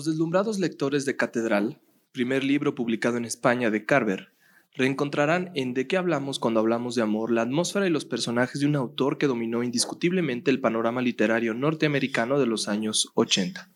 [0.00, 1.78] Los deslumbrados lectores de Catedral,
[2.12, 4.32] primer libro publicado en España de Carver,
[4.74, 8.66] reencontrarán en De qué hablamos cuando hablamos de amor la atmósfera y los personajes de
[8.66, 13.68] un autor que dominó indiscutiblemente el panorama literario norteamericano de los años 80.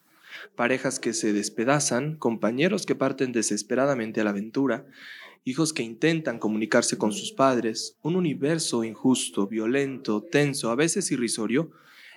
[0.57, 4.87] Parejas que se despedazan, compañeros que parten desesperadamente a la aventura,
[5.45, 11.71] hijos que intentan comunicarse con sus padres, un universo injusto, violento, tenso, a veces irrisorio.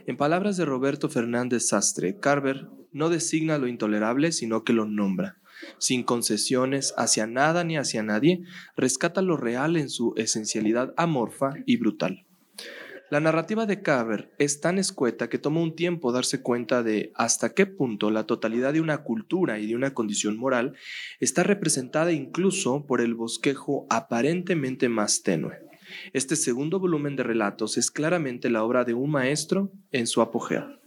[0.07, 5.38] En palabras de Roberto Fernández Sastre, Carver no designa lo intolerable, sino que lo nombra
[5.77, 8.43] sin concesiones hacia nada ni hacia nadie,
[8.75, 12.25] rescata lo real en su esencialidad amorfa y brutal.
[13.09, 17.53] La narrativa de Carver es tan escueta que toma un tiempo darse cuenta de hasta
[17.53, 20.73] qué punto la totalidad de una cultura y de una condición moral
[21.22, 25.66] está representada incluso por el bosquejo aparentemente más tenue.
[26.13, 30.77] Este segundo volumen de relatos es claramente la obra de un maestro en su apogeo.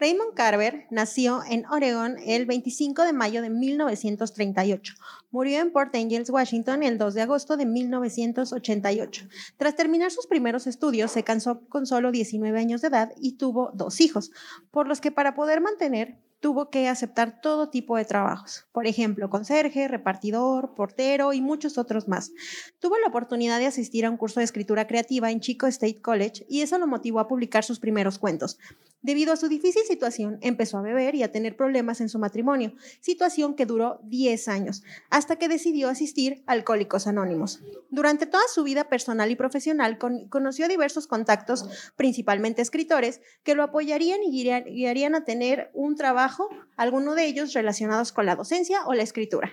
[0.00, 4.94] Raymond Carver nació en Oregon el 25 de mayo de 1938.
[5.32, 9.26] Murió en Port Angels, Washington, el 2 de agosto de 1988.
[9.56, 13.72] Tras terminar sus primeros estudios, se casó con solo 19 años de edad y tuvo
[13.74, 14.30] dos hijos,
[14.70, 19.30] por los que para poder mantener tuvo que aceptar todo tipo de trabajos, por ejemplo,
[19.30, 22.30] conserje, repartidor, portero y muchos otros más.
[22.78, 26.46] Tuvo la oportunidad de asistir a un curso de escritura creativa en Chico State College
[26.48, 28.58] y eso lo motivó a publicar sus primeros cuentos.
[29.00, 32.74] Debido a su difícil situación, empezó a beber y a tener problemas en su matrimonio,
[33.00, 37.60] situación que duró 10 años, hasta que decidió asistir a Alcohólicos Anónimos.
[37.90, 44.22] Durante toda su vida personal y profesional, conoció diversos contactos, principalmente escritores, que lo apoyarían
[44.24, 49.04] y guiarían a tener un trabajo alguno de ellos relacionados con la docencia o la
[49.04, 49.52] escritura.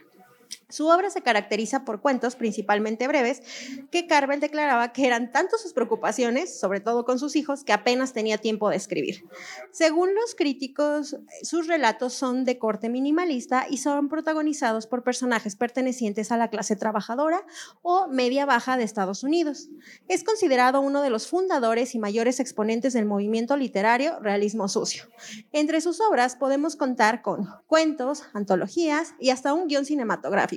[0.67, 3.43] Su obra se caracteriza por cuentos, principalmente breves,
[3.91, 8.13] que Carvel declaraba que eran tanto sus preocupaciones, sobre todo con sus hijos, que apenas
[8.13, 9.25] tenía tiempo de escribir.
[9.71, 16.31] Según los críticos, sus relatos son de corte minimalista y son protagonizados por personajes pertenecientes
[16.31, 17.45] a la clase trabajadora
[17.83, 19.69] o media baja de Estados Unidos.
[20.07, 25.03] Es considerado uno de los fundadores y mayores exponentes del movimiento literario realismo sucio.
[25.51, 30.54] Entre sus obras podemos contar con cuentos, antologías y hasta un guion cinematográfico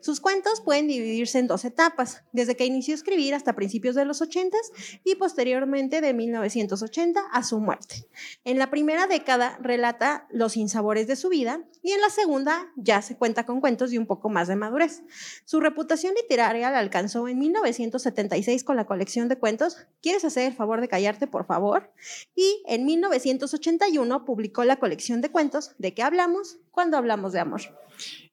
[0.00, 4.04] sus cuentos pueden dividirse en dos etapas, desde que inició a escribir hasta principios de
[4.04, 4.56] los 80
[5.04, 8.08] y posteriormente de 1980 a su muerte.
[8.44, 13.02] En la primera década relata los insabores de su vida y en la segunda ya
[13.02, 15.02] se cuenta con cuentos de un poco más de madurez.
[15.44, 20.56] Su reputación literaria la alcanzó en 1976 con la colección de cuentos ¿Quieres hacer el
[20.56, 21.92] favor de callarte, por favor?
[22.34, 26.58] Y en 1981 publicó la colección de cuentos ¿De qué hablamos?
[26.72, 27.60] cuando hablamos de amor.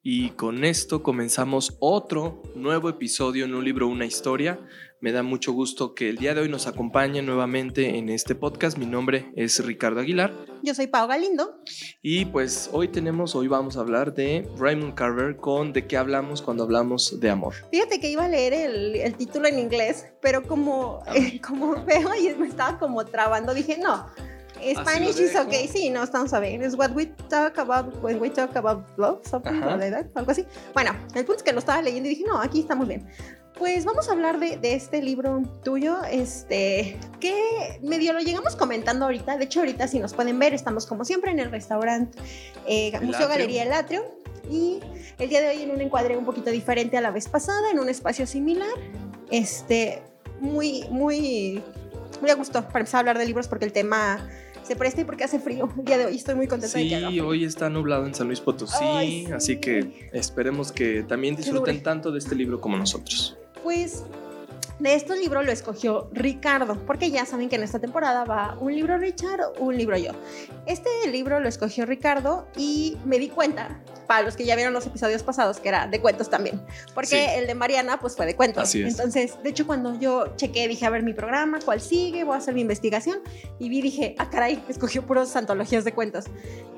[0.02, 4.58] Y con esto comenzamos otro nuevo episodio en un libro, una historia.
[5.02, 8.78] Me da mucho gusto que el día de hoy nos acompañe nuevamente en este podcast.
[8.78, 10.34] Mi nombre es Ricardo Aguilar.
[10.64, 11.62] Yo soy Pau Galindo.
[12.02, 16.42] Y pues hoy tenemos, hoy vamos a hablar de Raymond Carver con de qué hablamos
[16.42, 17.56] cuando hablamos de amor.
[17.70, 22.34] Fíjate que iba a leer el, título en inglés, pero como, eh, como veo y
[22.40, 24.29] me estaba como trabando, dije no
[24.76, 26.62] Spanish is okay, sí, no, estamos a ver.
[26.62, 30.46] Es what we talk about when we talk about love, something like that, algo así.
[30.74, 33.08] Bueno, el punto es que lo estaba leyendo y dije, no, aquí estamos bien.
[33.58, 39.06] Pues vamos a hablar de, de, este libro tuyo, este, que medio lo llegamos comentando
[39.06, 39.38] ahorita.
[39.38, 42.18] De hecho, ahorita si nos pueden ver, estamos como siempre en el restaurante
[42.68, 44.04] eh, Museo Galería El Atrio.
[44.50, 44.80] Y
[45.20, 47.80] el día de hoy en un encuadre un poquito diferente a la vez pasada, en
[47.80, 48.70] un espacio similar.
[49.30, 50.02] Este,
[50.40, 51.62] muy, muy,
[52.22, 54.28] muy a gusto para empezar a hablar de libros porque el tema
[54.70, 56.16] se presta y porque hace frío el día de hoy.
[56.16, 60.12] Estoy muy contenta sí, de que hoy está nublado en San Luis Potosí, así que
[60.14, 63.36] esperemos que también disfruten tanto de este libro como nosotros.
[63.64, 64.04] Pues
[64.80, 68.74] de estos libros lo escogió Ricardo, porque ya saben que en esta temporada va un
[68.74, 70.12] libro Richard, un libro yo.
[70.66, 74.88] Este libro lo escogió Ricardo y me di cuenta, para los que ya vieron los
[74.88, 76.62] episodios pasados, que era de cuentos también,
[76.96, 78.64] porque el de Mariana pues fue de cuentos.
[78.64, 78.92] Así es.
[78.92, 82.38] Entonces, de hecho, cuando yo chequé, dije, a ver mi programa, cuál sigue, voy a
[82.38, 83.20] hacer mi investigación
[83.60, 86.26] y vi, dije, ah, caray, escogió puros antologías de cuentos.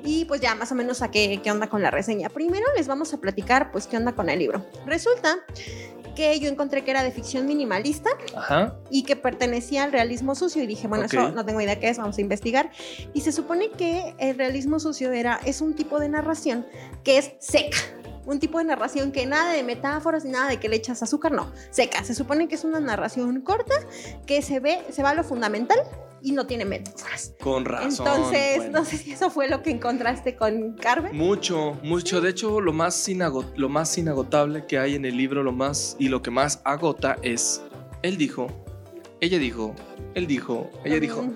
[0.04, 2.28] Y pues ya más o menos saqué qué onda con la reseña.
[2.28, 4.66] Primero les vamos a platicar pues qué onda con el libro.
[4.84, 5.38] Resulta
[6.14, 8.10] que yo encontré que era de ficción minimalista
[8.90, 10.62] y que pertenecía al realismo sucio.
[10.62, 12.70] Y dije, bueno, eso no tengo idea qué es, vamos a investigar.
[13.14, 16.66] Y se supone que el realismo sucio era, es un tipo de narración
[17.04, 17.78] que es seca
[18.26, 21.32] un tipo de narración que nada de metáforas ni nada de que le echas azúcar,
[21.32, 22.04] no, seca.
[22.04, 23.74] Se supone que es una narración corta
[24.26, 25.78] que se ve, se va a lo fundamental
[26.22, 27.34] y no tiene metáforas.
[27.40, 28.06] Con razón.
[28.06, 31.16] Entonces, no sé si eso fue lo que encontraste con Carmen.
[31.16, 32.20] Mucho, mucho.
[32.20, 33.08] De hecho, lo más,
[33.56, 37.16] lo más inagotable que hay en el libro, lo más y lo que más agota
[37.22, 37.62] es,
[38.02, 38.46] él dijo,
[39.20, 39.74] ella dijo,
[40.14, 41.28] él dijo, ella dijo.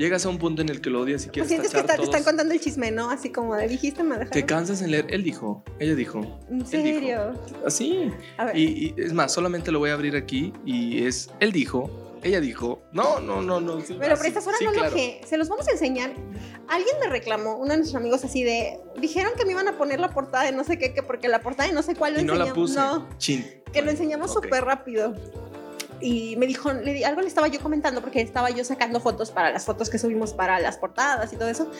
[0.00, 2.02] Llegas a un punto en el que lo odias y Pues quieres sientes que te
[2.02, 3.10] están contando el chisme, ¿no?
[3.10, 4.46] Así como de dijiste, me Te dejaron.
[4.46, 5.06] cansas en leer.
[5.10, 6.20] Él dijo, ella dijo.
[6.48, 6.70] ¿En dijo.
[6.70, 7.34] serio?
[7.66, 8.10] Así.
[8.38, 8.56] A ver.
[8.56, 11.90] Y, y es más, solamente lo voy a abrir aquí y es, él dijo,
[12.22, 13.78] ella dijo, no, no, no, no.
[13.82, 14.88] sí, Pero así, por estas horas sí, no claro.
[14.88, 16.12] lo que se los vamos a enseñar.
[16.68, 20.00] Alguien me reclamó, uno de nuestros amigos así de, dijeron que me iban a poner
[20.00, 22.20] la portada de no sé qué, que porque la portada de no sé cuál lo
[22.20, 22.70] Y no la enseñamos.
[22.70, 22.80] puse.
[22.80, 23.44] No, Chin.
[23.70, 25.14] que lo enseñamos súper rápido.
[26.00, 29.30] Y me dijo, le di- algo le estaba yo comentando porque estaba yo sacando fotos
[29.30, 31.70] para las fotos que subimos para las portadas y todo eso.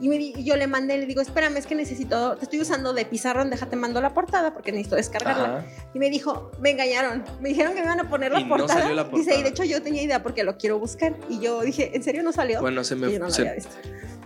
[0.00, 2.92] Y, me y yo le mandé, le digo, espérame, es que necesito, te estoy usando
[2.94, 5.58] de pizarrón, déjate mando la portada porque necesito descargarla.
[5.58, 5.66] Ajá.
[5.92, 8.50] Y me dijo, me engañaron, me dijeron que me iban a poner la Y no
[8.56, 8.80] portada.
[8.80, 9.42] salió la Dice, y portada.
[9.42, 11.16] de hecho yo tenía idea porque lo quiero buscar.
[11.28, 12.60] Y yo dije, ¿en serio no salió?
[12.60, 13.12] Bueno, se Y me...
[13.12, 13.74] yo no lo se- había visto.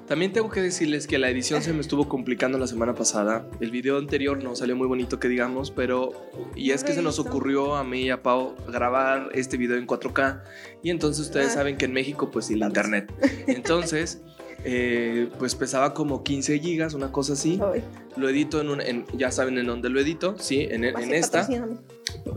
[0.07, 3.47] También tengo que decirles que la edición se me estuvo complicando la semana pasada.
[3.61, 6.11] El video anterior no salió muy bonito que digamos, pero
[6.55, 9.87] y es que se nos ocurrió a mí y a Pau grabar este video en
[9.87, 10.43] 4K
[10.83, 11.55] y entonces ustedes Ah.
[11.55, 13.11] saben que en México pues el internet.
[13.47, 14.21] Entonces,
[14.65, 17.59] eh, pues pesaba como 15 gigas, una cosa así.
[17.73, 17.83] Ay,
[18.17, 21.49] Lo edito en un, en- ya saben en dónde lo edito, sí, en, en esta.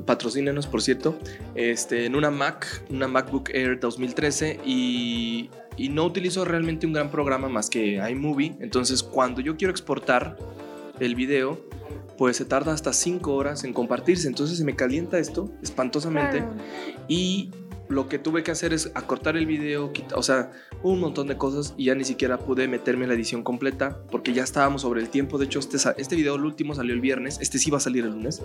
[0.06, 1.17] Patrocínenos, por cierto.
[1.56, 7.12] Este, en una Mac, una MacBook Air 2013 y, y no utilizo realmente un gran
[7.12, 8.56] programa más que iMovie.
[8.60, 10.38] Entonces, cuando yo quiero exportar
[11.00, 11.60] el video,
[12.18, 14.27] pues se tarda hasta 5 horas en compartirse.
[14.27, 16.39] Entonces se me calienta esto espantosamente.
[16.39, 16.56] Claro.
[17.07, 17.51] Y
[17.88, 20.51] lo que tuve que hacer es acortar el video, o sea,
[20.81, 24.33] un montón de cosas y ya ni siquiera pude meterme en la edición completa porque
[24.33, 25.38] ya estábamos sobre el tiempo.
[25.38, 27.38] De hecho, este, este video, el último, salió el viernes.
[27.42, 28.42] Este sí va a salir el lunes.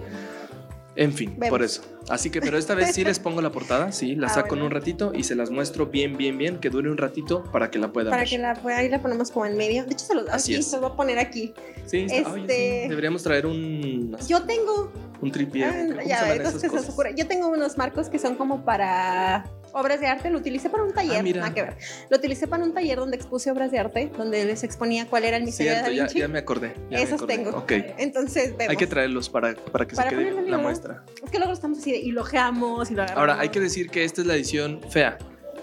[1.00, 1.49] En fin, Vemos.
[1.49, 1.82] por eso.
[2.11, 4.64] Así que, pero esta vez sí les pongo la portada, sí, la Ah, saco bueno.
[4.64, 7.70] en un ratito y se las muestro bien, bien, bien, que dure un ratito para
[7.70, 8.29] que la puedan Para ver.
[8.29, 9.85] que la, pues, ahí la ponemos como en medio.
[9.87, 11.55] De hecho, se los, Así aquí, se los voy a poner aquí.
[11.87, 14.93] Sí, este- sí, deberíamos traer un, Yo tengo,
[15.23, 15.64] un tripié.
[15.64, 17.14] ah, ¿cómo se ya, esas que se.
[17.17, 20.31] Yo tengo unos marcos que son como para obras de arte.
[20.31, 21.76] Lo utilicé para un taller, Ah, nada que ver.
[22.08, 25.37] Lo utilicé para un taller donde expuse obras de arte, donde les exponía cuál era
[25.37, 26.19] el misterio Cierto, de ya, Da Vinci.
[26.20, 26.75] ya me acordé.
[26.90, 27.37] ya me Esos acordé.
[27.37, 27.50] tengo.
[27.56, 27.72] Ok.
[27.99, 28.70] Entonces, vemos.
[28.70, 31.05] Hay que traerlos para, para que Para se quede la el- muestra.
[31.22, 33.20] Es que luego estamos así de, y lo geamos y lo agarramos.
[33.31, 35.19] Ahora, hay que decir que esta es la edición fea,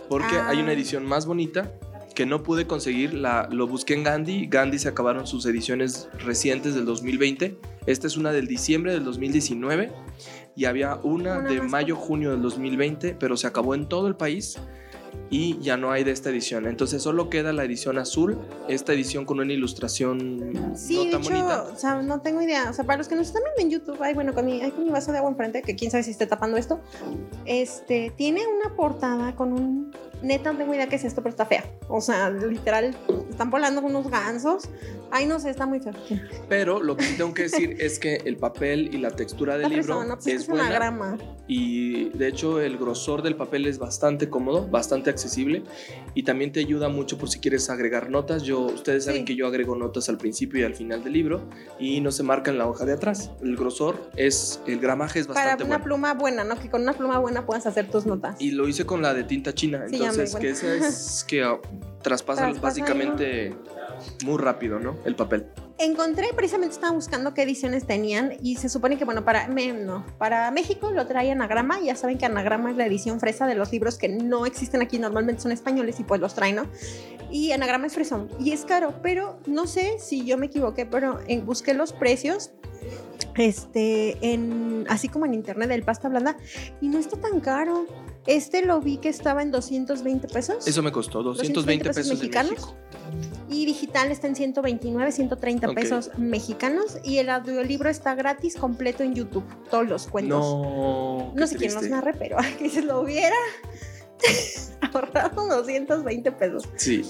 [0.09, 0.49] porque Ah.
[0.49, 1.71] hay una edición más bonita
[2.15, 3.13] que no pude conseguir.
[3.13, 4.47] La, lo busqué en Gandhi.
[4.47, 7.57] Gandhi se acabaron sus ediciones recientes del 2020.
[7.85, 9.91] Esta es una del diciembre del 2019
[10.57, 14.57] y había una, Una de mayo-junio del 2020, pero se acabó en todo el país
[15.29, 16.65] y ya no hay de esta edición.
[16.65, 21.21] Entonces solo queda la edición azul, esta edición con una ilustración Sí, no de tan
[21.21, 21.63] hecho, bonita.
[21.63, 22.71] o sea, no tengo idea.
[22.71, 24.71] O sea, para los que nos están viendo en YouTube, ay, bueno, con mi, ay,
[24.71, 26.79] con mi vaso de agua enfrente, que quién sabe si esté tapando esto,
[27.45, 29.95] este, tiene una portada con un...
[30.23, 31.65] Neta, no tengo idea qué es esto, pero está fea.
[31.87, 32.95] O sea, literal,
[33.29, 34.67] están volando unos gansos.
[35.11, 35.93] Ay, no sé, está muy feo.
[36.49, 40.03] Pero lo que tengo que decir es que el papel y la textura del libro
[40.03, 40.15] ¿no?
[40.15, 40.75] Pues es es una buena.
[40.75, 41.17] grama.
[41.47, 45.63] y de hecho el grosor del papel es bastante cómodo, bastante accesible
[46.13, 48.43] y también te ayuda mucho por si quieres agregar notas.
[48.43, 49.25] Yo, ustedes saben Sí.
[49.25, 51.47] que yo agrego notas al principio y al final del libro
[51.79, 53.31] y no se marca en la hoja de atrás.
[53.41, 55.83] El grosor es, el gramaje es Para bastante una bueno.
[55.85, 56.59] pluma buena, ¿no?
[56.59, 58.35] Que con una pluma buena puedas hacer tus notas.
[58.41, 61.43] Y lo hice con la de tinta china, Sí, entonces que esa es que
[62.07, 63.55] ah, traspasa básicamente
[64.25, 64.95] muy rápido, ¿no?
[65.05, 65.47] El papel.
[65.79, 70.05] Encontré, precisamente estaba buscando qué ediciones tenían y se supone que, bueno, para, me- no,
[70.17, 71.79] para México lo trae Anagrama.
[71.81, 74.97] Ya saben que Anagrama es la edición fresa de los libros que no existen aquí,
[74.97, 76.65] normalmente son españoles y pues los traen, ¿no?
[77.29, 81.19] Y Anagrama es fresón y es caro, pero no sé si yo me equivoqué, pero
[81.27, 82.51] en- busqué los precios.
[83.35, 86.37] Este, en, así como en internet del pasta blanda,
[86.81, 87.85] y no está tan caro.
[88.27, 90.67] Este lo vi que estaba en 220 pesos.
[90.67, 92.75] Eso me costó 220 220 pesos, mexicanos.
[93.49, 95.75] Y digital está en 129, 130 Ok.
[95.75, 96.97] pesos mexicanos.
[97.03, 99.45] Y el audiolibro está gratis, completo en YouTube.
[99.69, 100.39] Todos los cuentos.
[100.39, 101.31] No.
[101.33, 103.35] No sé quién los narre, pero que se lo hubiera
[104.93, 106.63] ahorrado 220 pesos.
[106.75, 107.03] Sí.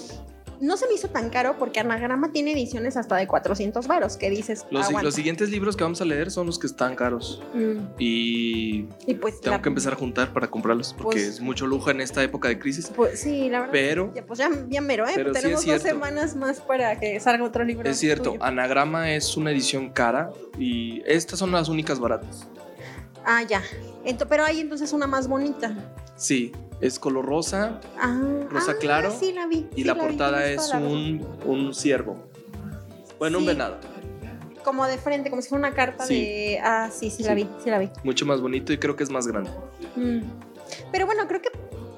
[0.60, 4.30] No se me hizo tan caro porque Anagrama tiene ediciones hasta de 400 varos, que
[4.30, 7.42] dices, Los, siguientes libros que vamos a leer son los que están caros.
[7.54, 11.42] Mm, Y Y pues, tengo la- que empezar a juntar para comprarlos porque Pues- es
[11.42, 12.92] mucho lujo en esta época de crisis.
[12.96, 13.72] Pues sí, la verdad.
[13.72, 15.12] Pero Ya, pues ya, ya mero, ¿eh?
[15.16, 17.90] Pero Tenemos dos semanas más para que salga otro libro.
[17.90, 18.44] es cierto, tuyo.
[18.44, 22.48] Anagrama es una edición cara y estas son las únicas baratas.
[23.26, 23.62] Ah, ya.
[24.06, 25.76] Ento- pero hay entonces una más bonita.
[26.18, 28.20] Sí, es color rosa Ah,
[28.50, 29.68] Rosa ah, claro, Sí, la vi.
[29.76, 32.18] y sí la portada es un, un ciervo.
[33.20, 33.78] Bueno, un venado.
[34.64, 36.60] Como de frente, como si fuera una carta de.
[36.62, 37.90] Ah, sí, sí, la vi, sí la vi.
[38.04, 39.50] Mucho más bonito y creo que es más grande.
[39.96, 40.22] Mm.
[40.92, 41.50] Pero bueno, creo que.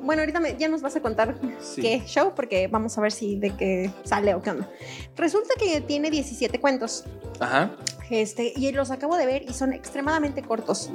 [0.02, 1.36] Bueno, ahorita me- ya nos vas a contar
[1.76, 4.70] qué show, porque vamos a ver si de qué sale o qué onda.
[5.16, 7.06] Resulta que tiene 17 cuentos.
[7.40, 7.72] Ajá.
[8.10, 10.90] Este, y los acabo de ver y son extremadamente cortos,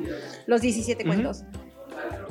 [0.47, 1.12] los 17 Ujú.
[1.12, 1.45] cuentos.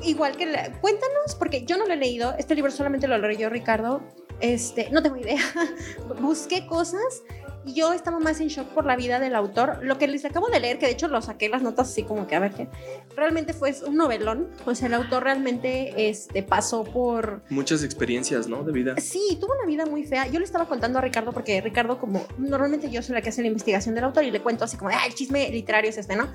[0.04, 3.50] Igual que, la- cuéntanos, porque yo no lo he leído, este libro solamente lo leyó
[3.50, 4.02] Ricardo.
[4.40, 5.40] este, no tengo idea,
[6.22, 7.24] busqué cosas
[7.66, 9.80] y yo estaba más en shock por la vida del autor.
[9.84, 12.28] Lo que les acabo de leer, que de hecho lo saqué las notas así como
[12.28, 12.68] que a ver qué,
[13.16, 14.50] realmente fue un novelón.
[14.66, 17.42] O sea, el autor realmente este, pasó por...
[17.50, 18.64] Muchas experiencias, ¿no?
[18.66, 18.96] De vida.
[18.98, 20.28] Sí, tuvo una vida muy fea.
[20.28, 23.42] Yo le estaba contando a Ricardo porque Ricardo como normalmente yo soy la que hace
[23.42, 26.18] la investigación del autor y le cuento así como, ah, el chisme literario es este,
[26.18, 26.28] ¿no?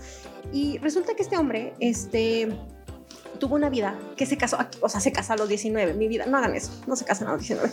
[0.50, 2.48] Y resulta que este hombre, este
[3.38, 6.26] tuvo una vida que se casó, o sea, se casó a los 19, mi vida,
[6.26, 7.72] no hagan eso, no se casan a los 19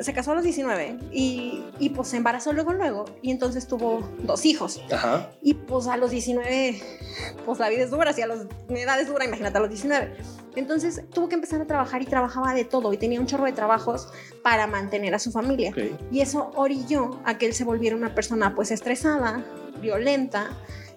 [0.00, 4.08] se casó a los 19 y, y, pues se embarazó luego, luego, y entonces tuvo
[4.22, 4.82] dos hijos.
[4.92, 5.30] Ajá.
[5.42, 6.80] Y pues a los 19,
[7.44, 9.70] pues la vida es dura, si a los, mi edad es dura, imagínate a los
[9.70, 10.16] 19.
[10.56, 13.52] Entonces tuvo que empezar a trabajar y trabajaba de todo y tenía un chorro de
[13.52, 14.08] trabajos
[14.42, 15.74] para mantener a su familia.
[16.10, 19.44] Y eso orilló a que él se volviera una persona pues estresada,
[19.80, 20.50] violenta,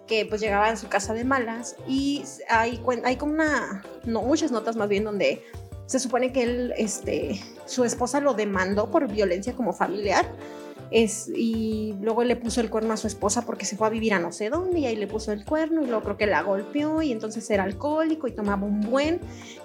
[0.07, 4.51] que pues llegaba a su casa de malas y hay, hay como una, no, muchas
[4.51, 5.43] notas más bien donde
[5.85, 10.25] se supone que él, este, su esposa lo demandó por violencia como familiar
[10.91, 14.13] es, y luego le puso el cuerno a su esposa porque se fue a vivir
[14.13, 16.41] a no sé dónde y ahí le puso el cuerno y luego creo que la
[16.43, 19.19] golpeó y entonces era alcohólico y tomaba un buen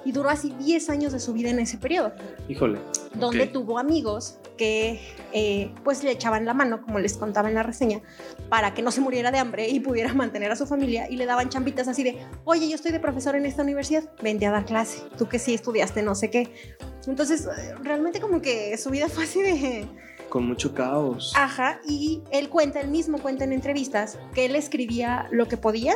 [0.04, 2.12] y duró así 10 años de su vida en ese periodo.
[2.48, 2.78] Híjole.
[3.14, 5.00] Donde tuvo amigos que
[5.32, 8.00] eh, pues le echaban la mano, como les contaba en la reseña,
[8.48, 11.26] para que no se muriera de hambre y pudiera mantener a su familia y le
[11.26, 14.64] daban chambitas así de, oye, yo estoy de profesor en esta universidad, vente a dar
[14.64, 16.52] clase, tú que sí estudiaste no sé qué.
[17.06, 17.48] Entonces,
[17.82, 19.88] realmente como que su vida fue así de
[20.32, 21.34] con mucho caos.
[21.36, 25.92] Ajá, y él cuenta, él mismo cuenta en entrevistas que él escribía lo que podía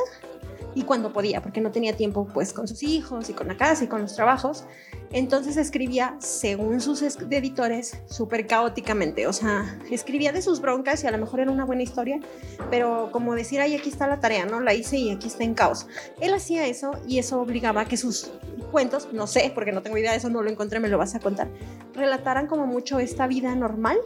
[0.76, 3.84] y cuando podía, porque no tenía tiempo pues con sus hijos y con la casa
[3.84, 4.64] y con los trabajos.
[5.10, 9.26] Entonces escribía, según sus editores, súper caóticamente.
[9.26, 12.20] O sea, escribía de sus broncas y a lo mejor era una buena historia,
[12.70, 14.60] pero como decir, ay, aquí está la tarea, ¿no?
[14.60, 15.86] La hice y aquí está en caos.
[16.20, 18.30] Él hacía eso y eso obligaba a que sus
[18.70, 21.14] cuentos, no sé, porque no tengo idea de eso, no lo encontré, me lo vas
[21.14, 21.48] a contar,
[21.94, 23.96] relataran como mucho esta vida normal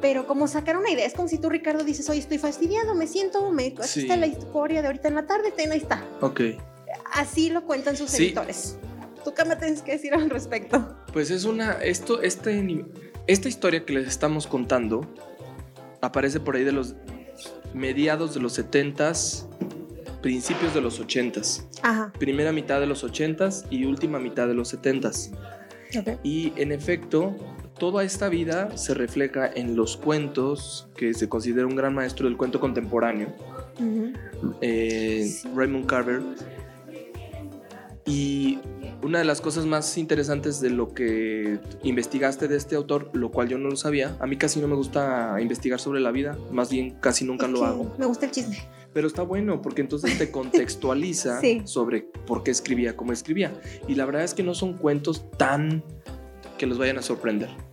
[0.00, 3.06] pero como sacar una idea, es como si tú, Ricardo, dices, oye, estoy fastidiado, me
[3.06, 6.04] siento, me, aquí está la historia de ahorita en la tarde, ten, ahí está.
[6.20, 6.40] Ok.
[7.12, 8.78] Así lo cuentan sus editores.
[9.24, 10.96] ¿Tú qué me tienes que decir al respecto?
[11.12, 12.84] Pues es una, esto, este,
[13.26, 15.06] esta historia que les estamos contando
[16.00, 16.94] aparece por ahí de los
[17.74, 19.46] mediados de los 70s,
[20.22, 21.64] principios de los 80s.
[21.82, 22.12] Ajá.
[22.18, 25.36] Primera mitad de los 80s y última mitad de los 70s.
[25.98, 26.18] Okay.
[26.22, 27.34] Y en efecto,
[27.78, 32.36] toda esta vida se refleja en los cuentos, que se considera un gran maestro del
[32.36, 33.28] cuento contemporáneo,
[34.60, 36.22] eh, Raymond Carver.
[38.04, 38.58] Y
[39.02, 43.48] una de las cosas más interesantes de lo que investigaste de este autor, lo cual
[43.48, 46.70] yo no lo sabía, a mí casi no me gusta investigar sobre la vida, más
[46.70, 47.94] bien casi nunca lo hago.
[47.98, 48.58] Me gusta el chisme.
[48.94, 53.52] Pero está bueno porque entonces te contextualiza sobre por qué escribía como escribía.
[53.86, 55.84] Y la verdad es que no son cuentos tan
[56.56, 57.67] que los vayan a sorprender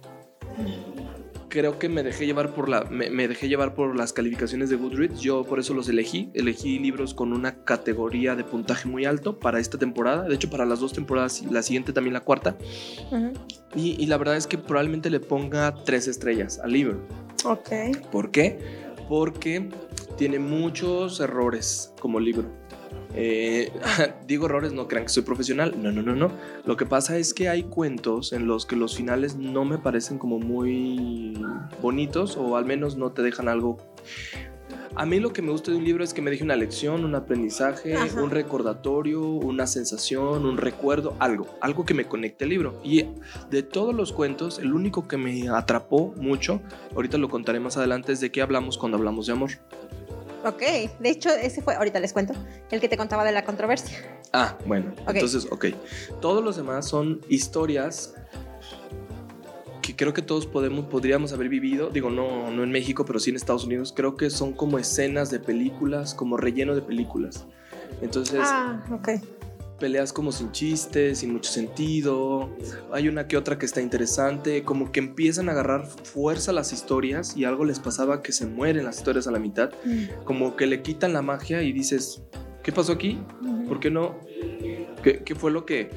[1.50, 5.22] creo que me dejé llevar por la me, dejé llevar por las calificaciones de Goodreads.
[5.22, 6.30] Yo por eso los elegí.
[6.34, 10.28] Elegí libros con una categoría de puntaje muy alto para esta temporada.
[10.28, 12.58] De hecho para las dos temporadas la siguiente también la cuarta.
[13.76, 17.00] Y, y, la verdad es que probablemente le ponga tres estrellas al libro.
[17.46, 17.70] Ok.
[18.12, 18.86] ¿por qué?
[19.08, 19.70] porque
[20.18, 22.50] tiene muchos errores como libro
[23.18, 23.72] eh,
[24.28, 25.76] digo errores, no crean que soy profesional.
[25.82, 26.32] No, no, no, no.
[26.66, 30.18] Lo que pasa es que hay cuentos en los que los finales no me parecen
[30.20, 31.42] como muy
[31.82, 33.78] bonitos o al menos no te dejan algo.
[34.98, 37.04] A mí lo que me gusta de un libro es que me deje una lección,
[37.04, 42.80] un aprendizaje, un recordatorio, una sensación, un recuerdo, algo, algo que me conecte al libro.
[42.82, 43.06] Y
[43.50, 46.62] de todos los cuentos, el único que me atrapó mucho,
[46.96, 49.52] ahorita lo contaré más adelante, es de qué hablamos cuando hablamos de amor.
[50.46, 50.62] Ok,
[51.00, 52.34] de hecho ese fue, ahorita les cuento,
[52.70, 53.98] el que te contaba de la controversia.
[54.32, 55.68] Ah, bueno, entonces, ok.
[56.22, 58.14] Todos los demás son historias
[59.82, 63.32] que creo que todos podemos, podríamos haber vivido, digo, no, no en México, pero sí
[63.32, 67.46] en Estados Unidos, creo que son como escenas de películas, como relleno de películas.
[68.02, 69.10] Entonces, ah, ok
[69.80, 72.50] peleas como sin chistes, sin mucho sentido.
[72.92, 77.36] Hay una que otra que está interesante, como que empiezan a agarrar fuerza las historias
[77.36, 80.24] y algo les pasaba que se mueren las historias a la mitad, mm.
[80.24, 82.24] como que le quitan la magia y dices,
[82.64, 83.20] ¿qué pasó aquí?
[83.68, 84.20] ¿Por qué no?
[85.04, 85.90] ¿Qué, qué fue lo que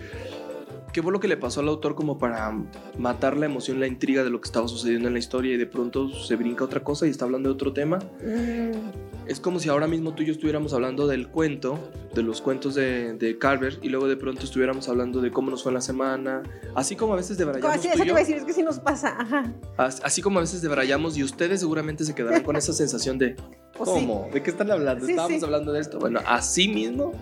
[0.98, 2.52] qué fue lo que le pasó al autor como para
[2.98, 5.66] matar la emoción, la intriga de lo que estaba sucediendo en la historia y de
[5.66, 8.00] pronto se brinca otra cosa y está hablando de otro tema?
[8.20, 9.28] Mm.
[9.28, 11.78] Es como si ahora mismo tú y yo estuviéramos hablando del cuento,
[12.16, 15.62] de los cuentos de, de, Carver y luego de pronto estuviéramos hablando de cómo nos
[15.62, 16.42] fue en la semana,
[16.74, 17.76] así como a veces debrayamos.
[17.76, 19.52] Así, eso te voy a decir, es que sí nos pasa, Ajá.
[19.76, 23.36] Así, como a veces debrayamos y ustedes seguramente se quedarán con esa sensación de
[23.78, 24.28] ¿cómo?
[24.32, 25.06] ¿De qué están hablando?
[25.06, 26.00] Estábamos hablando de esto.
[26.00, 27.12] Bueno, así mismo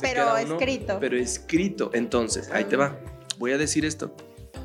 [0.00, 0.98] pero escrito.
[1.00, 1.90] Pero escrito.
[1.92, 2.98] Entonces, ahí te va.
[3.38, 4.14] Voy a decir esto.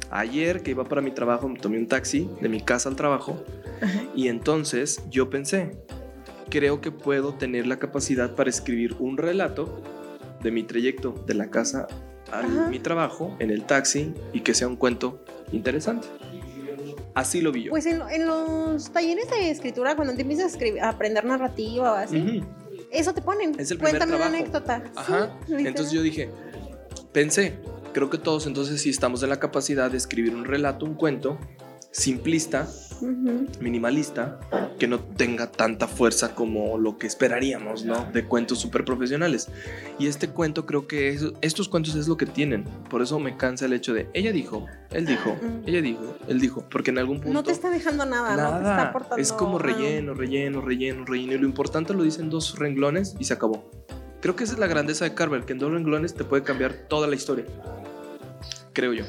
[0.09, 3.43] Ayer que iba para mi trabajo, me tomé un taxi de mi casa al trabajo
[4.13, 5.71] y entonces yo pensé,
[6.49, 9.81] creo que puedo tener la capacidad para escribir un relato
[10.43, 11.87] de mi trayecto de la casa
[12.31, 12.67] a Ajá.
[12.69, 16.07] mi trabajo en el taxi y que sea un cuento interesante.
[17.13, 17.71] Así lo vi yo.
[17.71, 21.91] Pues en, en los talleres de escritura, cuando te empiezas a, escribir, a aprender narrativa
[21.91, 22.43] o así.
[22.91, 23.59] Eso te ponen.
[23.59, 24.37] Es el primer Cuéntame una trabajo.
[24.37, 24.83] anécdota.
[24.95, 25.37] Ajá.
[25.47, 26.29] Sí, entonces yo dije,
[27.11, 27.59] pensé,
[27.93, 31.39] creo que todos entonces sí estamos en la capacidad de escribir un relato, un cuento
[31.91, 32.67] simplista,
[33.59, 34.39] minimalista,
[34.79, 38.05] que no tenga tanta fuerza como lo que esperaríamos, ¿no?
[38.11, 39.49] De cuentos súper profesionales.
[39.99, 42.63] Y este cuento creo que es- estos cuentos es lo que tienen.
[42.89, 46.63] Por eso me cansa el hecho de, ella dijo, él dijo, ella dijo, él dijo,
[46.69, 47.33] porque en algún punto...
[47.33, 49.17] No te está dejando nada, no te está Nada, aportando.
[49.17, 51.33] es como relleno, relleno, relleno, relleno.
[51.33, 53.69] Y lo importante lo dicen dos renglones y se acabó.
[54.21, 56.73] Creo que esa es la grandeza de Carver, que en dos renglones te puede cambiar
[56.87, 57.45] toda la historia.
[58.73, 59.03] Creo yo.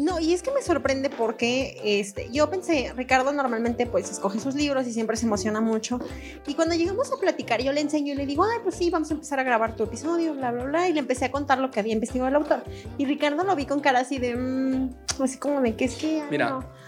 [0.00, 4.54] No, y es que me sorprende porque este, yo pensé, Ricardo normalmente pues escoge sus
[4.54, 6.00] libros y siempre se emociona mucho.
[6.46, 9.10] Y cuando llegamos a platicar, yo le enseño y le digo, ay, pues sí, vamos
[9.10, 10.88] a empezar a grabar tu episodio, bla, bla, bla.
[10.88, 12.64] Y le empecé a contar lo que había investigado el autor.
[12.96, 14.90] Y Ricardo lo vi con cara así de, "Mm",
[15.22, 16.22] así como de que es que.
[16.22, 16.48] ay, Mira.
[16.48, 16.79] no".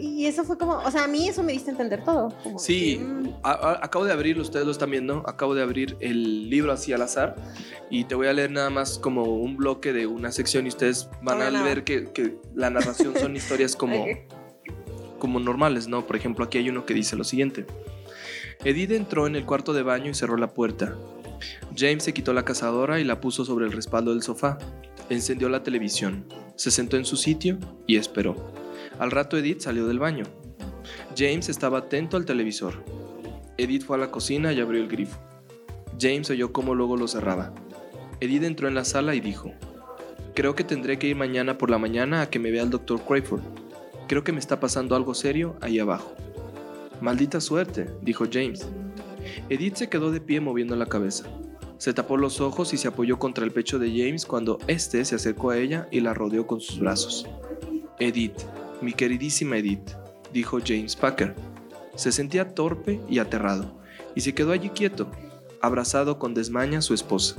[0.00, 2.34] Y eso fue como, o sea, a mí eso me diste a entender todo.
[2.42, 5.96] como Sí, que, a- a- acabo de abrir, ustedes lo están viendo, acabo de abrir
[6.00, 7.36] el libro así al azar
[7.88, 11.08] y te voy a leer nada más como un bloque de una sección y ustedes
[11.22, 11.62] van a no.
[11.64, 14.04] ver que, que la narración son historias como,
[15.18, 16.06] como normales, ¿no?
[16.06, 17.64] Por ejemplo, aquí hay uno que dice lo siguiente.
[18.64, 20.96] Edith entró en el cuarto de baño y cerró la puerta.
[21.76, 24.58] James se quitó la cazadora y la puso sobre el respaldo del sofá.
[25.08, 26.24] Encendió la televisión,
[26.56, 28.36] se sentó en su sitio y esperó.
[29.02, 30.22] Al rato Edith salió del baño.
[31.16, 32.84] James estaba atento al televisor.
[33.58, 35.18] Edith fue a la cocina y abrió el grifo.
[36.00, 37.52] James oyó cómo luego lo cerraba.
[38.20, 39.50] Edith entró en la sala y dijo,
[40.36, 43.00] Creo que tendré que ir mañana por la mañana a que me vea el doctor
[43.00, 43.42] Crayford.
[44.06, 46.14] Creo que me está pasando algo serio ahí abajo.
[47.00, 48.68] Maldita suerte, dijo James.
[49.48, 51.24] Edith se quedó de pie moviendo la cabeza.
[51.76, 55.16] Se tapó los ojos y se apoyó contra el pecho de James cuando éste se
[55.16, 57.26] acercó a ella y la rodeó con sus brazos.
[57.98, 58.38] Edith,
[58.82, 59.90] mi queridísima Edith,
[60.32, 61.34] dijo James Packer.
[61.94, 63.78] Se sentía torpe y aterrado,
[64.14, 65.10] y se quedó allí quieto,
[65.60, 67.36] abrazado con desmaña a su esposa.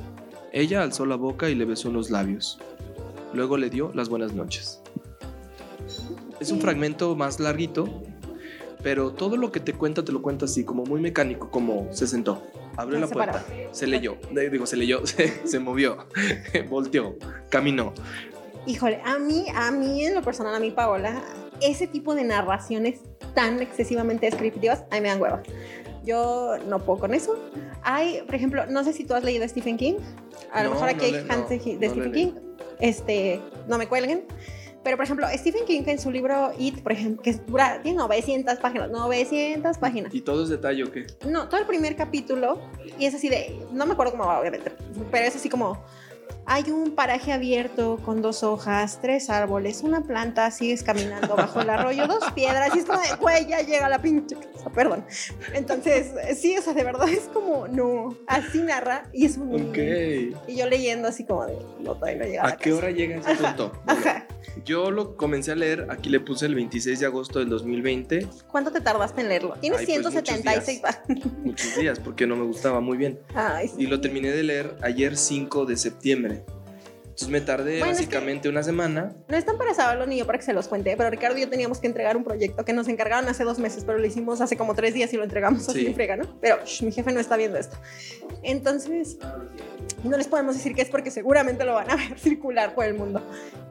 [0.52, 2.60] Ella alzó la boca y le besó en los labios.
[3.34, 4.82] Luego le dio las buenas noches.
[6.40, 8.04] Es un fragmento más larguito,
[8.84, 12.06] pero todo lo que te cuenta te lo cuenta así, como muy mecánico, como se
[12.06, 12.44] sentó,
[12.76, 16.06] abrió la puerta, se leyó, eh, digo, se leyó, se, se movió,
[16.70, 17.16] volteó,
[17.50, 17.94] caminó.
[18.66, 21.22] Híjole, a mí, a mí en lo personal, a mí Paola,
[21.62, 23.02] ese tipo de narraciones
[23.34, 25.44] tan excesivamente descriptivas, a mí me dan hueva.
[26.04, 27.38] Yo no puedo con eso.
[27.82, 29.96] Hay, por ejemplo, no sé si tú has leído Stephen King.
[30.52, 32.12] A lo No, mejor aquí no hay fans de, no, de Stephen.
[32.12, 32.32] King.
[32.80, 34.26] Este, no me cuelguen.
[34.84, 38.56] Pero, por ejemplo, Stephen King en su libro It, por ejemplo, que dura, tiene 900
[38.60, 40.14] páginas, 900 páginas.
[40.14, 41.08] ¿Y todo es detalle o qué?
[41.26, 42.60] No, todo el primer capítulo,
[43.00, 44.74] y es así de, no me acuerdo cómo va, obviamente,
[45.10, 45.82] pero es así como,
[46.46, 51.70] hay un paraje abierto con dos hojas, tres árboles, una planta, sigues caminando bajo el
[51.70, 55.06] arroyo, dos piedras, y es como de, güey, ya llega la pinche casa, perdón.
[55.54, 59.62] Entonces, sí, o sea, de verdad es como, no, así narra, y es muy...
[59.62, 60.48] Ok.
[60.50, 62.78] Y yo leyendo así como de, no, todavía no llega a ¿A la qué casa".
[62.78, 63.72] hora llega ese punto?
[63.88, 64.28] Ajá.
[64.66, 68.72] yo lo comencé a leer, aquí le puse el 26 de agosto del 2020, ¿Cuánto
[68.72, 69.56] te tardaste en leerlo?
[69.62, 71.28] Tienes Ay, pues, muchos 176 páginas.
[71.44, 73.20] muchos días, porque no me gustaba muy bien.
[73.34, 73.76] Ay, sí.
[73.80, 76.33] Y lo terminé de leer ayer 5 de septiembre.
[77.14, 79.14] Entonces me tardé Bueno, es que- básicamente una semana.
[79.28, 81.50] No están para saberlo ni yo para que se los cuente, pero Ricardo y yo
[81.50, 84.58] teníamos que entregar un proyecto que nos encargaron hace dos meses, pero lo hicimos hace
[84.58, 85.86] como tres días y lo entregamos así Sí.
[85.86, 86.40] de frega, ¿no?
[86.42, 87.78] Pero shh, mi jefe no está viendo esto.
[88.42, 89.18] Entonces,
[90.04, 92.96] no les podemos decir que es porque seguramente lo van a ver circular por el
[92.96, 93.22] mundo.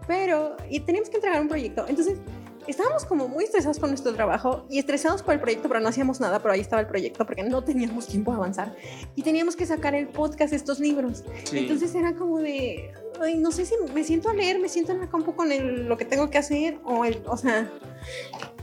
[0.07, 1.85] Pero, y teníamos que entregar un proyecto.
[1.88, 2.18] Entonces,
[2.66, 6.20] estábamos como muy estresados con nuestro trabajo y estresados por el proyecto, pero no hacíamos
[6.20, 8.75] nada, pero ahí estaba el proyecto porque no teníamos tiempo de avanzar.
[9.16, 11.25] Y teníamos que sacar el podcast estos libros.
[11.44, 11.59] Sí.
[11.59, 15.01] Entonces era como de, ay, no sé si me siento a leer, me siento en
[15.01, 17.70] la campo con el- lo que tengo que hacer o el, o sea,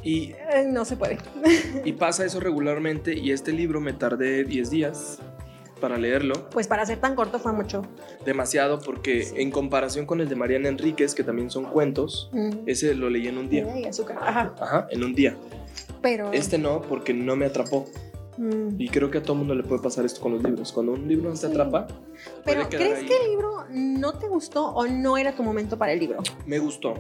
[0.03, 1.17] y, eh, no se puede.
[1.85, 5.19] y pasa eso regularmente y este libro me tardé 10 días
[5.79, 6.49] para leerlo.
[6.51, 7.81] Pues para ser tan corto fue mucho.
[8.25, 12.49] Demasiado porque en comparación con el de Mariana Enríquez, que también son cuentos, Mm.
[12.67, 13.65] ese lo leí en un día.
[13.77, 14.17] Y azúcar.
[14.21, 14.53] Ajá.
[14.59, 15.35] Ajá, en un día.
[16.01, 16.31] Pero.
[16.31, 17.85] Este no, porque no me atrapó.
[18.37, 18.75] mm.
[18.79, 20.71] Y creo que a todo mundo le puede pasar esto con los libros.
[20.71, 21.45] Cuando un libro no te Sí.
[21.47, 21.87] atrapa,
[22.45, 23.05] Pero, ¿crees ahí.
[23.05, 26.19] que el libro no te gustó o no era tu momento para el libro?
[26.45, 26.93] me gustó,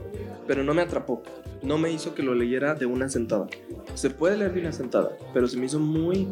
[0.47, 1.21] pero no me atrapó.
[1.63, 3.47] No me hizo que lo leyera de una sentada.
[3.93, 6.27] Se puede leer de una sentada, pero se me hizo muy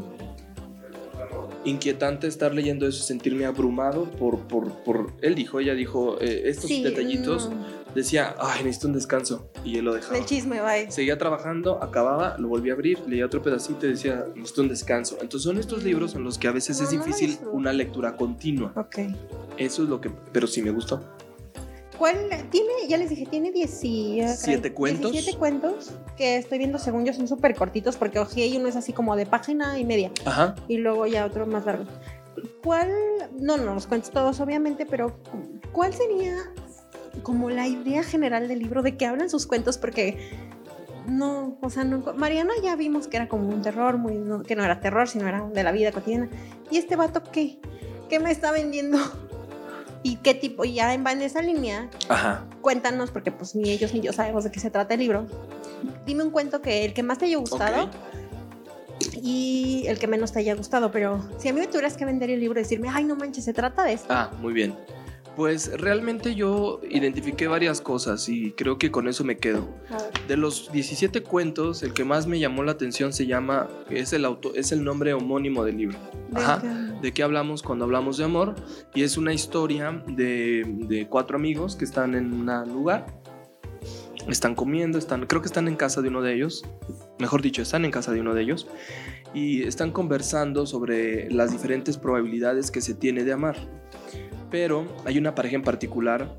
[1.70, 5.14] inquietante estar leyendo eso y sentirme abrumado por, por, por...
[5.22, 7.94] Él dijo, ella dijo, eh, estos detallitos no.
[7.94, 9.50] decía, ay, necesito un descanso.
[9.64, 10.18] Y él lo dejaba.
[10.18, 10.90] El chisme, bye.
[10.92, 15.18] Seguía trabajando, acababa, lo volví a abrir, leía otro pedacito y decía, necesito un descanso.
[15.22, 18.72] Entonces son estos libros en los que a veces No, es difícil una lectura continua.
[18.76, 19.00] Ok.
[19.58, 21.02] Eso es lo que, pero sí me gustó.
[21.98, 22.18] ¿Cuál
[22.52, 22.70] tiene?
[22.88, 25.12] Ya les dije, tiene 17 Siete cuentos.
[25.12, 28.76] 17 cuentos que estoy viendo, según yo, son súper cortitos porque oje, hay uno es
[28.76, 30.56] así como de página y media Ajá.
[30.68, 31.86] y luego ya otro más largo.
[32.64, 32.92] ¿Cuál?
[33.40, 35.18] No, no los cuentos todos, obviamente, pero
[35.72, 36.38] ¿cuál sería
[37.24, 39.78] como la idea general del libro de qué hablan sus cuentos?
[39.80, 40.18] Porque
[41.08, 44.56] no, o sea, no, Mariana ya vimos que era como un terror, muy, no- que
[44.56, 46.30] no era terror, sino era de la vida cotidiana.
[46.70, 47.58] ¿Y este vato qué?
[48.10, 49.00] ¿Qué me está vendiendo?
[50.04, 50.64] ¿Y qué tipo?
[50.66, 52.46] Y ya en, esa línea, Ajá.
[52.62, 55.26] cuéntanos, porque pues ni ellos ni yo sabemos de qué se trata el libro.
[56.06, 57.92] Dime un cuento que el que más te haya gustado Ok.
[59.22, 62.30] y el que menos te haya gustado, pero si a mí me tuvieras que vender
[62.30, 64.08] el libro y decirme, ay, no manches, se trata de esto.
[64.10, 64.76] Ah, muy bien.
[65.38, 69.70] Pues realmente yo identifiqué varias cosas y creo que con eso me quedo.
[70.28, 74.26] De los 17 cuentos, el que más me llamó la atención se llama, es el,
[74.26, 76.00] auto, es el nombre homónimo del libro.
[76.32, 76.58] ¿De Ajá.
[77.04, 78.56] ¿De qué hablamos cuando hablamos de amor?
[78.96, 83.06] Y es una historia de, de cuatro amigos que están en un lugar.
[84.28, 86.66] Están comiendo, están, creo que están en casa de uno de ellos.
[87.20, 88.68] Mejor dicho, están en casa de uno de ellos.
[89.36, 93.77] Y están conversando sobre las diferentes probabilidades que se tiene de amar.
[94.50, 96.36] Pero hay una pareja en particular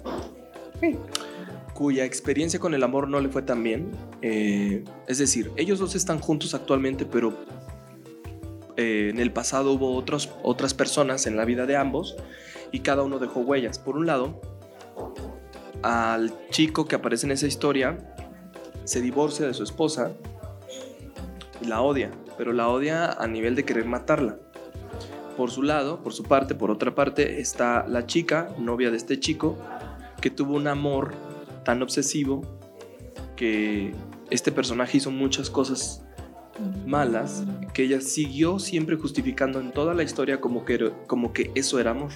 [1.75, 3.90] cuya experiencia con el amor no le fue tan bien.
[4.23, 7.35] Eh, es decir, ellos dos están juntos actualmente, pero
[8.77, 12.16] eh, en el pasado hubo otros, otras personas en la vida de ambos
[12.73, 13.79] y cada uno dejó huellas.
[13.79, 14.40] Por un lado,
[15.83, 17.99] al chico que aparece en esa historia
[18.85, 20.12] se divorcia de su esposa
[21.61, 24.38] y la odia, pero la odia a nivel de querer matarla.
[25.38, 29.20] Por su lado, por su parte, por otra parte, está la chica, novia de este
[29.20, 29.57] chico,
[30.20, 31.14] que tuvo un amor
[31.64, 32.42] tan obsesivo
[33.37, 33.94] que
[34.31, 36.03] este personaje hizo muchas cosas
[36.85, 41.79] malas que ella siguió siempre justificando en toda la historia como que, como que eso
[41.79, 42.11] era amor.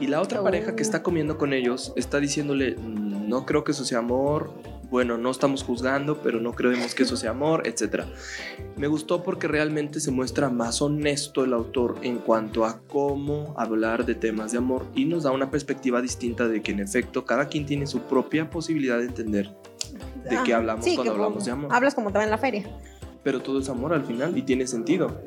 [0.00, 0.44] Y la otra Oh.
[0.44, 4.52] pareja que está comiendo con ellos está diciéndole, "Mm, no creo que eso sea amor,
[4.92, 8.04] bueno, no estamos juzgando, pero no creemos que eso sea amor, etc.
[8.76, 14.04] Me gustó porque realmente se muestra más honesto el autor en cuanto a cómo hablar
[14.04, 17.46] de temas de amor y nos da una perspectiva distinta de que en efecto cada
[17.48, 19.56] quien tiene su propia posibilidad de entender
[20.28, 21.70] de qué hablamos sí, cuando hablamos de amor.
[21.72, 22.68] Hablas como te va en la feria.
[23.24, 25.22] Pero todo es amor al final y tiene sentido.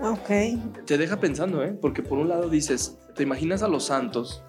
[0.00, 0.86] Ok.
[0.86, 1.72] Te deja pensando, ¿eh?
[1.72, 4.44] Porque por un lado dices, te imaginas a los santos,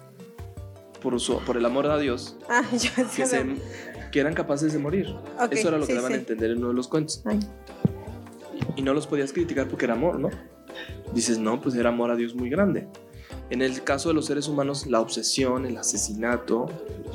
[1.02, 3.44] por, su, por el amor a Dios, Ah, yo que, se,
[4.12, 5.08] que eran capaces de morir.
[5.40, 6.20] Ok, Eso era lo sí, que daban a sí.
[6.20, 7.22] entender en uno de los cuentos.
[7.24, 7.40] Ay.
[8.76, 10.30] Y, no los podías criticar porque era amor, ¿no?
[11.14, 12.86] Dices, no, pues era amor a Dios muy grande.
[13.50, 16.66] En el caso de los seres humanos, la obsesión, el asesinato,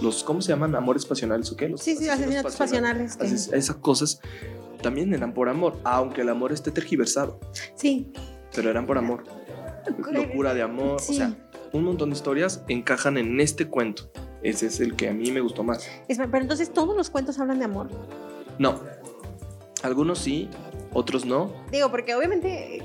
[0.01, 0.75] los, ¿cómo se llaman?
[0.75, 1.69] ¿Amores pasionales o qué?
[1.69, 3.15] Los Sí, sí, asesinatos pasionales.
[3.15, 4.19] que- Ases- Esas cosas
[4.81, 7.39] también eran por amor, aunque el amor esté tergiversado,
[7.75, 8.11] Sí.
[8.55, 9.23] pero eran por amor.
[10.11, 11.13] Locura de amor, Sí.
[11.13, 11.33] o sea,
[11.73, 14.11] un montón de historias encajan en este cuento.
[14.43, 15.87] Ese es el que a mí me gustó más.
[16.07, 17.89] Pero entonces todos los cuentos hablan de amor.
[18.59, 18.79] No,
[19.83, 20.49] algunos sí,
[20.93, 21.51] otros no.
[21.71, 22.83] Digo, porque obviamente,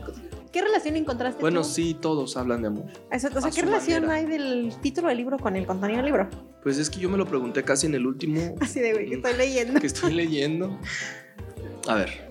[0.51, 1.69] ¿qué relación encontraste Bueno, tú?
[1.69, 2.85] sí, todos hablan de amor.
[3.11, 4.15] Eso, o sea, ¿qué relación manera.
[4.33, 6.29] hay del título del libro con el contenido del libro?
[6.63, 9.15] Pues es que yo me lo pregunté casi en el último Así de, güey, que
[9.17, 9.81] estoy leyendo.
[9.81, 10.79] que estoy leyendo.
[11.89, 12.31] A ver,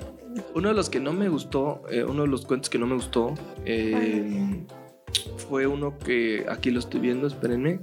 [0.55, 2.95] uno de los que no me gustó, eh, uno de los cuentos que no me
[2.95, 3.33] gustó,
[3.65, 4.65] eh,
[5.49, 7.79] fue uno que aquí lo estoy viendo, espérenme.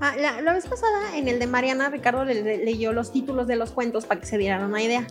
[0.00, 3.46] Ah, la, la vez pasada, en el de Mariana, Ricardo le, le- leyó los títulos
[3.46, 5.06] de los cuentos para que se dieran una idea.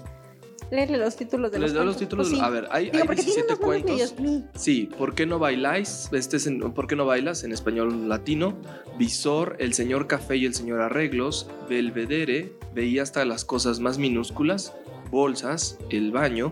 [0.71, 1.85] Léele los títulos de los cuentos.
[1.85, 2.27] los títulos.
[2.29, 2.43] Pues sí.
[2.43, 4.51] A ver, hay, Digo, hay porque tienen 17 unos nombres cuentos.
[4.61, 6.09] Sí, ¿por qué no bailáis?
[6.11, 7.43] Este es en, ¿Por qué no bailas?
[7.43, 8.57] En español latino.
[8.97, 11.47] Visor, el señor café y el señor arreglos.
[11.69, 14.73] Belvedere, veía hasta las cosas más minúsculas.
[15.15, 16.51] Bolsas, el baño.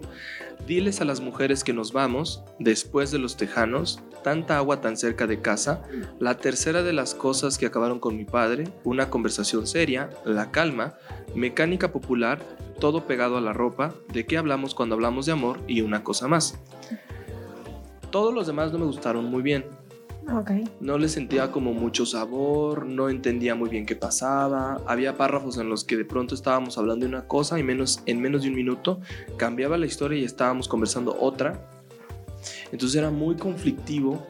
[0.66, 5.28] Diles a las mujeres que nos vamos, después de los tejanos, tanta agua tan cerca
[5.28, 5.84] de casa,
[6.20, 10.94] la tercera de las cosas que acabaron con mi padre, una conversación seria, la calma,
[11.36, 12.42] mecánica popular,
[12.80, 16.30] todo pegado a la ropa, de qué hablamos cuando hablamos de amor y una cosa
[16.30, 16.58] más.
[18.12, 19.66] Todos los demás no me gustaron muy bien.
[20.32, 20.52] Ok.
[20.80, 24.82] No le sentía como mucho sabor, no entendía muy bien qué pasaba.
[24.88, 28.22] Había párrafos en los que de pronto estábamos hablando de una cosa y menos, en
[28.22, 29.02] menos de un minuto
[29.38, 31.70] cambiaba la historia y estábamos conversando otra.
[32.72, 34.26] Entonces era muy conflictivo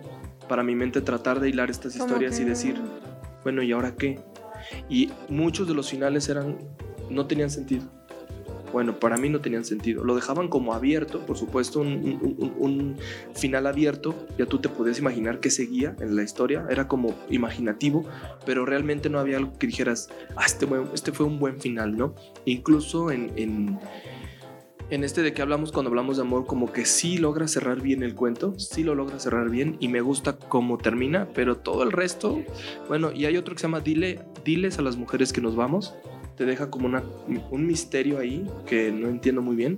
[0.47, 2.75] para mi mente tratar de hilar estas historias y decir,
[3.43, 4.19] bueno, ¿y ahora qué?
[4.89, 6.57] Y muchos de los finales eran
[7.09, 7.83] no tenían sentido.
[8.73, 10.03] Bueno, para mí no tenían sentido.
[10.03, 12.97] Lo dejaban como abierto, por supuesto, un,
[13.35, 14.15] final abierto.
[14.37, 16.65] Ya tú te podías imaginar qué seguía en la historia.
[16.69, 18.03] Era como imaginativo,
[18.47, 22.15] pero realmente no había algo que dijeras, ah, este, este fue un buen final, ¿no?
[22.45, 23.79] Incluso en, en,
[24.89, 28.01] en este de que hablamos cuando hablamos de amor, como que sí logra cerrar bien
[28.01, 31.91] el cuento, sí lo logra cerrar bien y me gusta cómo termina, pero todo el
[31.91, 32.41] resto,
[32.87, 35.95] bueno, y hay otro que se llama Dile, Diles a las mujeres que nos vamos,
[36.35, 37.03] te deja como una,
[37.51, 39.77] un misterio ahí que no entiendo muy bien,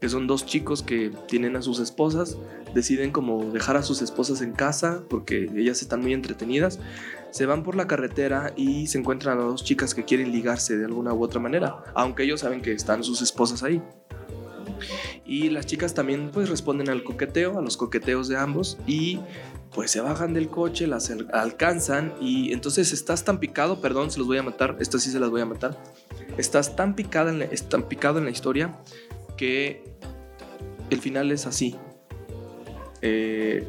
[0.00, 2.36] que son dos chicos que tienen a sus esposas,
[2.74, 6.78] deciden como dejar a sus esposas en casa porque ellas están muy entretenidas,
[7.30, 10.84] se van por la carretera y se encuentran a dos chicas que quieren ligarse de
[10.84, 13.82] alguna u otra manera, aunque ellos saben que están sus esposas ahí.
[15.26, 19.20] Y las chicas también pues responden al coqueteo, a los coqueteos de ambos y
[19.74, 24.18] pues se bajan del coche, las al- alcanzan y entonces estás tan picado, perdón, se
[24.18, 25.78] los voy a matar, estas sí se las voy a matar.
[26.36, 26.94] Estás tan
[27.70, 28.76] tan picado en la historia
[29.38, 29.82] que
[30.90, 31.74] el final es así.
[33.00, 33.66] Eh,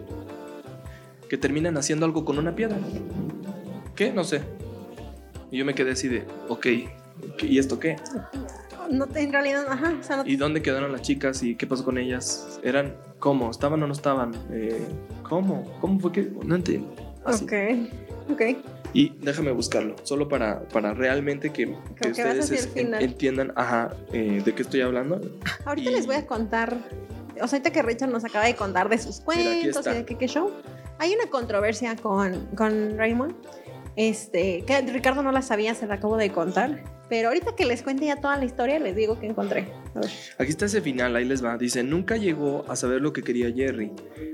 [1.29, 2.77] que terminan haciendo algo con una piedra.
[3.95, 4.11] ¿Qué?
[4.11, 4.41] No sé.
[5.51, 6.67] Y yo me quedé así de, ok,
[7.43, 7.95] ¿y esto qué?
[8.89, 11.83] No, en realidad, ajá, o sea, no ¿Y dónde quedaron las chicas y qué pasó
[11.85, 12.59] con ellas?
[12.63, 13.49] ¿Eran cómo?
[13.51, 14.31] ¿Estaban o no estaban?
[14.51, 14.85] Eh,
[15.23, 15.63] ¿Cómo?
[15.81, 16.31] ¿Cómo fue que.?
[16.45, 16.93] No entiendo.
[17.25, 17.43] Así.
[17.45, 18.41] Ok, ok.
[18.93, 24.41] Y déjame buscarlo, solo para, para realmente que, que ustedes es- en- entiendan ajá, eh,
[24.45, 25.19] de qué estoy hablando.
[25.65, 26.77] Ahorita Y- les voy a contar,
[27.41, 29.93] o sea, ahorita que Richard nos acaba de contar de sus Mira, cuentos y está.
[29.93, 30.49] de qué qué show,
[30.97, 33.35] hay una controversia con, con Raymond,
[33.95, 37.81] este, que Ricardo no la sabía, se la acabo de contar, pero ahorita que les
[37.81, 39.67] cuente ya toda la historia, les digo que encontré.
[39.93, 40.09] A ver.
[40.37, 41.57] Aquí está ese final, ahí les va.
[41.57, 43.91] Dice, nunca llegó a saber lo que quería Jerry,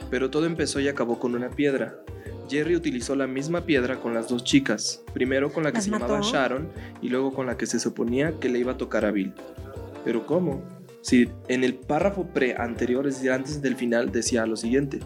[0.09, 1.95] pero todo empezó y acabó con una piedra.
[2.49, 5.91] Jerry utilizó la misma piedra con las dos chicas, primero con la que ¿Las se
[5.91, 6.29] llamaba mató?
[6.31, 6.69] Sharon
[7.01, 9.33] y luego con la que se suponía que le iba a tocar a Bill.
[10.03, 10.61] Pero ¿cómo?
[11.01, 14.99] Si en el párrafo pre anterior, es decir, antes del final, decía lo siguiente: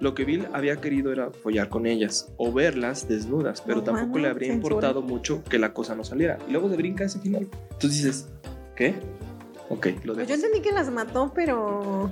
[0.00, 4.06] Lo que Bill había querido era follar con ellas o verlas desnudas, pero No, tampoco
[4.08, 4.74] mano, le habría censura.
[4.74, 6.36] importado mucho que la cosa no saliera.
[6.48, 7.46] Y luego se brinca ese final.
[7.70, 8.28] Entonces dices,
[8.74, 8.94] ¿qué?
[9.68, 10.28] Ok, lo Pues dejo.
[10.30, 12.10] yo entendí que las mató, pero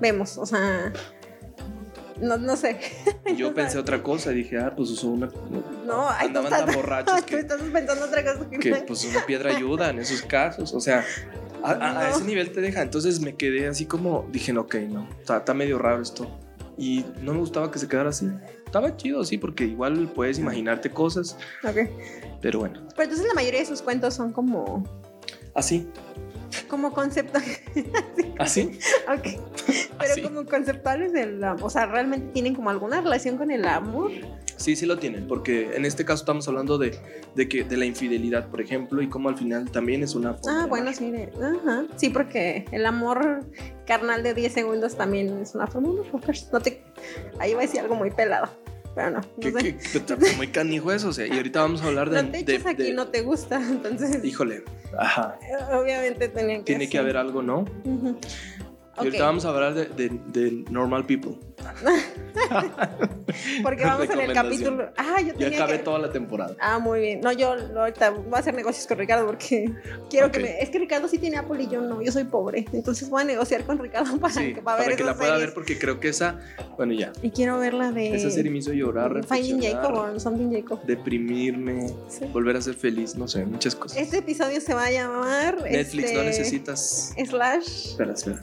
[0.00, 0.92] vemos, o sea,
[2.20, 2.78] no, no sé.
[3.36, 5.30] Yo pensé otra cosa, dije, ah, pues usó una.
[5.86, 8.74] No, ay, tú Andaban estás, tan borrachos tú que, estás pensando otra cosa que, que,
[8.86, 10.74] pues una piedra ayuda en esos casos.
[10.74, 11.04] O sea,
[11.64, 12.82] a, a- a ese nivel te deja.
[12.82, 16.26] Entonces me quedé así como, dije, ok, no, está, está medio raro esto.
[16.78, 18.28] Y no me gustaba que se quedara así.
[18.64, 21.76] Estaba chido, sí, porque igual puedes imaginarte cosas, Ok.
[22.40, 24.84] pero bueno, Pero entonces la mayoría de sus cuentos son como,
[25.54, 25.88] así,
[26.68, 27.42] como conceptos.
[28.38, 28.78] así.
[29.08, 29.22] ok.
[29.98, 30.22] Pero Así.
[30.22, 31.42] como conceptuales del.
[31.44, 34.10] O sea, realmente tienen como alguna relación con el amor.
[34.56, 36.98] Sí, sí lo tienen, porque en este caso estamos hablando de,
[37.34, 40.58] de que de la infidelidad, por ejemplo, y cómo al final también es una forma
[40.60, 41.12] Ah, de bueno, sí.
[41.42, 41.84] ajá.
[41.96, 43.40] Sí, porque el amor
[43.86, 46.22] carnal de 10 segundos también es una forma de amor.
[46.52, 46.82] No te.
[47.38, 48.48] Ahí va a decir algo muy pelado.
[48.94, 49.20] Pero no.
[49.40, 49.76] Que, no sé.
[49.76, 52.22] que- que está muy canijo eso, o sea, y ahorita vamos a hablar de...
[52.22, 53.56] no te de- aquí, de- no te gusta.
[53.60, 54.64] Entonces, Híjole,
[54.98, 55.38] ajá,
[55.72, 56.64] obviamente tenían que.
[56.64, 57.00] tiene que hacer.
[57.00, 57.64] haber algo, ¿no?
[57.84, 58.18] Ujú.
[58.96, 61.38] Y Ahorita vamos a hablar de, de- de normal people.
[63.62, 64.90] porque vamos en el capítulo.
[64.96, 65.84] Ah, yo Ya tenía acabé que.
[65.84, 66.54] toda la temporada.
[66.60, 67.20] Ah, muy bien.
[67.20, 69.70] No, yo ahorita voy a hacer negocios con Ricardo porque
[70.10, 70.60] quiero que me.
[70.62, 72.02] Es que Ricardo sí tiene Apple y yo no.
[72.02, 72.66] Yo soy pobre.
[72.72, 75.46] Entonces voy a negociar con Ricardo para, Sí, que, para ver que la pueda series.
[75.48, 76.38] ver porque creo que esa,
[76.76, 78.14] bueno ya, Y quiero ver la de.
[78.14, 80.82] esa serie me hizo llorar, Finding Jacob o Something Jacob.
[80.84, 82.26] deprimirme, Sí.
[82.32, 83.98] volver a ser feliz, no sé, muchas cosas.
[83.98, 85.62] Este episodio se va a llamar.
[85.62, 87.14] Netflix, este, no necesitas...
[87.24, 87.88] Slash.
[87.90, 88.42] Espera, espera.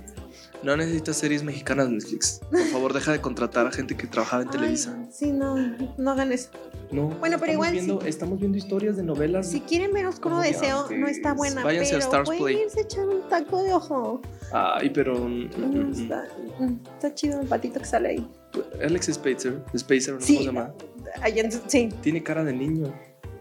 [0.64, 2.42] No necesitas series mexicanas Netflix.
[2.50, 4.98] Por favor, deja de contratar a gente que trabajaba en Ay, Televisa.
[5.12, 5.56] sí, no,
[5.98, 6.50] no hagan eso.
[6.92, 8.08] No, Bueno, pero igual viendo, sí.
[8.08, 9.50] estamos viendo historias de novelas.
[9.52, 11.64] Si quieren ver Oscuro Deseo, no está buena.
[11.64, 12.62] Váyanse a pero Stars pueden Play.
[12.64, 14.22] irse a echar un taco de ojo.
[14.52, 15.16] Ay, pero...
[15.18, 15.92] mm, No, mm, mm.
[16.02, 16.24] está,
[16.60, 18.28] mm, está chido el patito que sale ahí.
[18.84, 20.22] Alex Spacer, Spacer, ¿no?
[20.22, 20.38] Sí.
[20.38, 20.74] ¿cómo se llama?
[21.68, 22.94] Sí, Tiene cara de niño.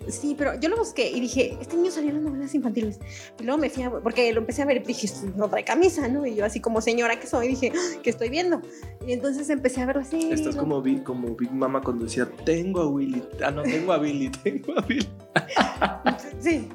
[0.09, 2.99] Sí, pero yo lo busqué y dije, este niño salió en las novelas infantiles.
[3.41, 6.09] Y luego me fui a, porque lo empecé a ver y dije, no trae camisa,
[6.09, 6.25] ¿no?
[6.27, 8.61] Y yo así como señora que soy, dije, "Ah, ¿qué estoy viendo?
[9.07, 10.33] Y entonces empecé a ver la serie.
[10.33, 10.63] Estás ¿no?
[10.63, 13.23] como, Big- como Big Mama cuando decía, tengo a Willy.
[13.45, 15.09] Ah, no, tengo a Billy, tengo a Billy.
[16.41, 16.69] Sí.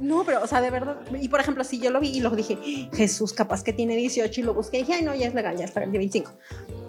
[0.00, 0.96] No, pero, o sea, de verdad.
[1.20, 2.58] Y por ejemplo, si yo lo vi y luego dije,
[2.92, 5.56] Jesús, capaz que tiene 18 y lo busqué y dije, ay, no, ya es legal,
[5.56, 6.32] ya está el 25.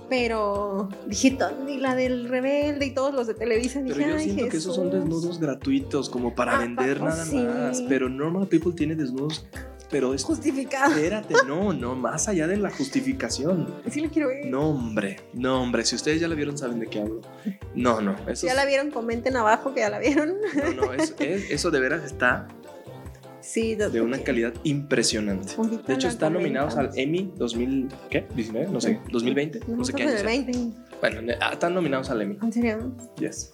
[0.10, 3.82] Pero dije, "Todo- y la del rebelde y todos los de Televisa.
[3.84, 5.00] Pero dije, yo ay, siento que esos son Jesús".
[5.02, 7.38] desnudos gratuitos, como para Ah, vender pues nada sí.
[7.38, 7.82] más.
[7.90, 9.46] Pero Normal People tiene desnudos.
[9.92, 10.24] Pero es.
[10.24, 10.94] Justificado.
[10.96, 13.72] Espérate, no, no, más allá de la justificación.
[13.90, 14.48] Sí lo quiero ver.
[14.48, 15.86] No, hombre, no, hombre.
[15.86, 17.22] Si ustedes ya la vieron, saben de qué hablo.
[17.76, 20.36] No, no, eso, Si ya la vieron, comenten abajo que ya la vieron.
[20.76, 22.48] no, no, es- es- eso de veras está
[23.46, 25.54] Sí, de una calidad impresionante.
[25.86, 28.28] De hecho, están nominados al Emmy 2000, ¿qué?
[28.30, 28.70] ¿19?
[28.70, 30.24] No sé, 2020, no, sé qué año.
[30.24, 30.60] 20.
[31.00, 32.38] Bueno, ah, están nominados al Emmy.
[32.42, 32.92] ¿En serio?
[33.20, 33.52] Yes.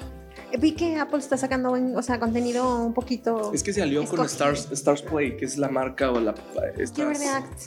[0.57, 3.51] Vi que Apple está sacando, o sea, contenido un poquito.
[3.53, 6.31] Es que se alió con Stars, Stars Play, que es la marca o la.
[6.31, 7.61] Act.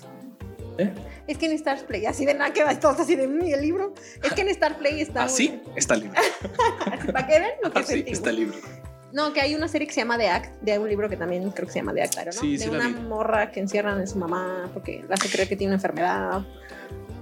[0.79, 0.93] ¿Eh?
[1.27, 3.61] Es que en Stars Play, así de nada que va todos así de mí el
[3.61, 3.93] libro.
[4.23, 5.25] Es que en Stars Play está.
[5.25, 6.21] Así está el libro.
[7.13, 8.57] ¿Para qué ven lo que así está el libro.
[9.15, 11.49] No, que hay una serie que se llama The Act, de un libro que también
[11.53, 12.33] creo que se llama The Act, ¿no?
[12.33, 15.55] Sí, de sí una morra que encierran en su mamá porque la hace creer que
[15.55, 16.45] tiene una enfermedad.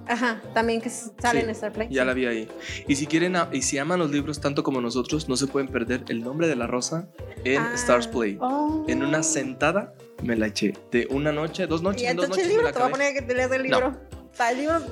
[0.07, 1.89] Ajá, también que sale en Star Play.
[1.91, 2.49] Ya la vi ahí.
[2.89, 6.05] Y si quieren, y si aman los libros tanto como nosotros, no se pueden perder
[6.09, 7.09] El nombre de la rosa
[7.45, 8.39] en ah, Stars Play.
[8.41, 8.87] Oh.
[8.89, 10.73] En una sentada me la eché.
[10.91, 12.45] De una noche, dos noches, ¿Y en dos noches.
[12.45, 12.73] el libro?
[12.73, 13.91] te voy a poner que te leas el libro.
[13.91, 14.49] No.
[14.49, 14.83] el libro.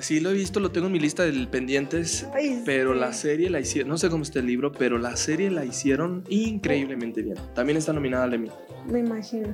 [0.00, 2.26] Sí, lo he visto, lo tengo en mi lista de pendientes.
[2.64, 5.64] pero la serie la hicieron, no sé cómo está el libro, pero la serie la
[5.64, 7.36] hicieron increíblemente bien.
[7.54, 8.50] También está nominada a Emmy.
[8.86, 9.48] Me imagino.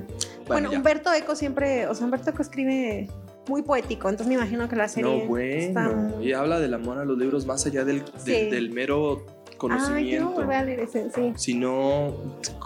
[0.46, 3.08] Bueno, Humberto Eco siempre, o sea, Humberto Eco escribe
[3.48, 5.22] muy poético, entonces me imagino que la serie.
[5.22, 6.22] No, bueno.
[6.22, 9.24] Y habla del amor a los libros más allá del, del, mero
[9.68, 10.44] conocimiento.
[10.48, 11.32] Ah, a leer ese, sí.
[11.36, 12.14] Sino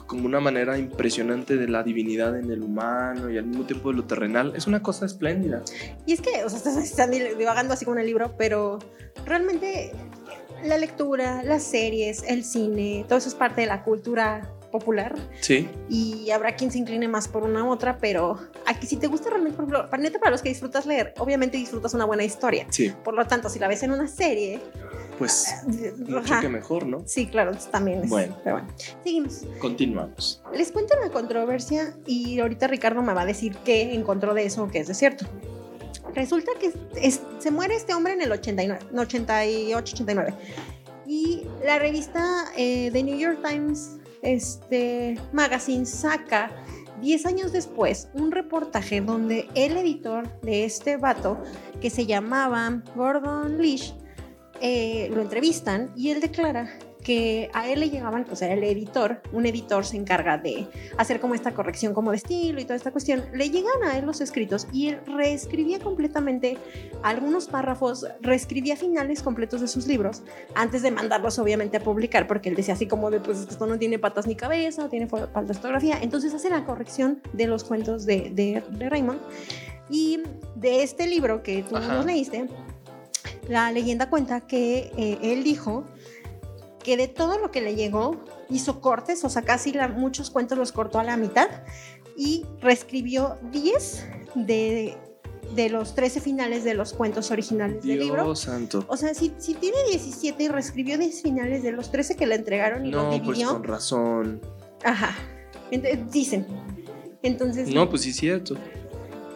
[0.07, 3.97] como una manera impresionante de la divinidad en el humano y al mismo tiempo de
[3.97, 4.53] lo terrenal.
[4.57, 5.63] Es una cosa espléndida.
[6.07, 8.79] Y es que, o sea, están divagando así con el libro, pero
[9.25, 9.93] realmente
[10.65, 15.15] la lectura, las series, el cine, todo eso es parte de la cultura popular.
[15.41, 15.69] Sí.
[15.89, 19.31] Y habrá quien se incline más por una u otra, pero aquí si te gusta
[19.31, 22.67] realmente, por ejemplo, para, neta, para los que disfrutas leer, obviamente disfrutas una buena historia.
[22.71, 22.93] Sí.
[23.05, 24.61] Por lo tanto, si la ves en una serie,
[25.19, 25.49] pues
[25.83, 27.03] eh, mucho que mejor, ¿no?
[27.07, 28.11] Sí, claro, también es.
[28.11, 28.73] Bueno, pero bueno.
[29.03, 29.45] Seguimos.
[29.61, 30.43] Continuamos.
[30.55, 34.69] Les cuento una controversia y ahorita Ricardo me va a decir qué encontró de eso
[34.69, 35.27] que es de cierto.
[36.15, 36.73] Resulta que
[37.39, 40.35] se muere este hombre en el 89, 88, 89.
[41.07, 46.51] Y la revista eh, The New York Times este magazine saca
[47.01, 51.39] 10 años después un reportaje donde el editor de este vato,
[51.81, 53.93] que se llamaba Gordon Leash,
[54.61, 56.71] eh, lo entrevistan y él declara
[57.03, 60.67] que a él le llegaban, pues era el editor, un editor se encarga de
[60.97, 64.05] hacer como esta corrección como de estilo y toda esta cuestión, le llegan a él
[64.05, 66.59] los escritos y él reescribía completamente
[67.03, 70.23] algunos párrafos, reescribía finales completos de sus libros
[70.55, 73.79] antes de mandarlos obviamente a publicar, porque él decía así como de, pues esto no
[73.79, 78.07] tiene patas ni cabeza, tiene falta de fotografía, entonces hace la corrección de los cuentos
[78.07, 79.21] de, de, Raymond.
[79.91, 80.21] Y
[80.55, 82.47] de este libro que tú nos leíste,
[83.49, 85.85] la leyenda cuenta que eh, él dijo
[86.83, 90.73] que de todo lo que le llegó, hizo cortes, o sea, casi muchos cuentos los
[90.73, 91.49] cortó a la mitad
[92.17, 94.97] y reescribió 10 de,
[95.55, 98.35] de los 13 finales de los cuentos originales del libro.
[98.37, 98.85] santo.
[98.89, 102.37] O sea, si, si, tiene 17 y reescribió 10 finales de los 13 que le
[102.37, 104.41] entregaron y no, los pues con razón.
[104.85, 105.15] Ajá.
[106.11, 106.47] dicen.
[107.23, 107.69] Entonces.
[107.69, 108.57] No, pues sí, cierto.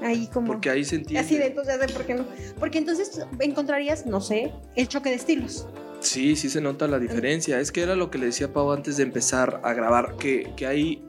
[0.02, 0.48] Ahí como.
[0.48, 1.24] Porque ahí se entiende.
[1.24, 2.24] Así de entonces, ¿por qué no?
[2.58, 5.66] Porque entonces encontrarías, no sé, el choque de estilos.
[6.02, 7.60] Sí, sí se nota la diferencia.
[7.60, 11.02] Es que era lo que le decía Pau antes de empezar a grabar, que, hay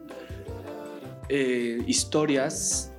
[1.29, 2.91] eh, historias.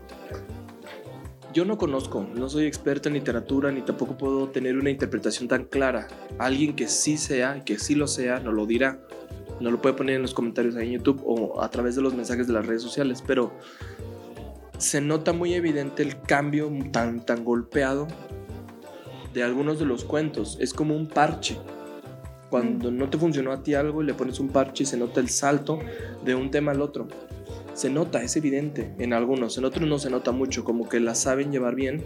[1.53, 5.67] Yo no conozco, no soy experta en literatura ni tampoco puedo tener una interpretación tan
[5.67, 6.09] clara.
[6.39, 8.99] Alguien que sí sea, que sí lo sea, no lo dirá.
[9.61, 12.13] No lo puede poner en los comentarios ahí en YouTube o a través de los
[12.13, 13.53] mensajes de las redes sociales, pero
[14.85, 18.07] se nota muy evidente el cambio tan, tan golpeado
[19.33, 20.59] de algunos de los cuentos.
[20.61, 21.57] Es como un parche.
[22.51, 25.21] Cuando no te funcionó a ti algo y le pones un parche y se nota
[25.21, 25.79] el salto
[26.25, 27.09] de un tema al otro.
[27.73, 31.15] Se nota, es evidente en algunos, en otros no se nota mucho, como que la
[31.15, 32.05] saben llevar bien.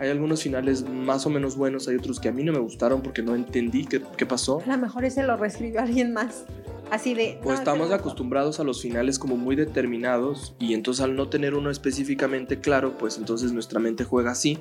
[0.00, 3.00] Hay algunos finales más o menos buenos, hay otros que a mí no me gustaron
[3.00, 4.60] porque no entendí qué, qué pasó.
[4.66, 6.44] A lo mejor ese lo reescribió alguien más.
[6.92, 7.38] Así de...
[7.42, 11.70] Pues estamos acostumbrados a los finales como muy determinados y entonces al no tener uno
[11.70, 14.58] específicamente claro, pues entonces nuestra mente juega así.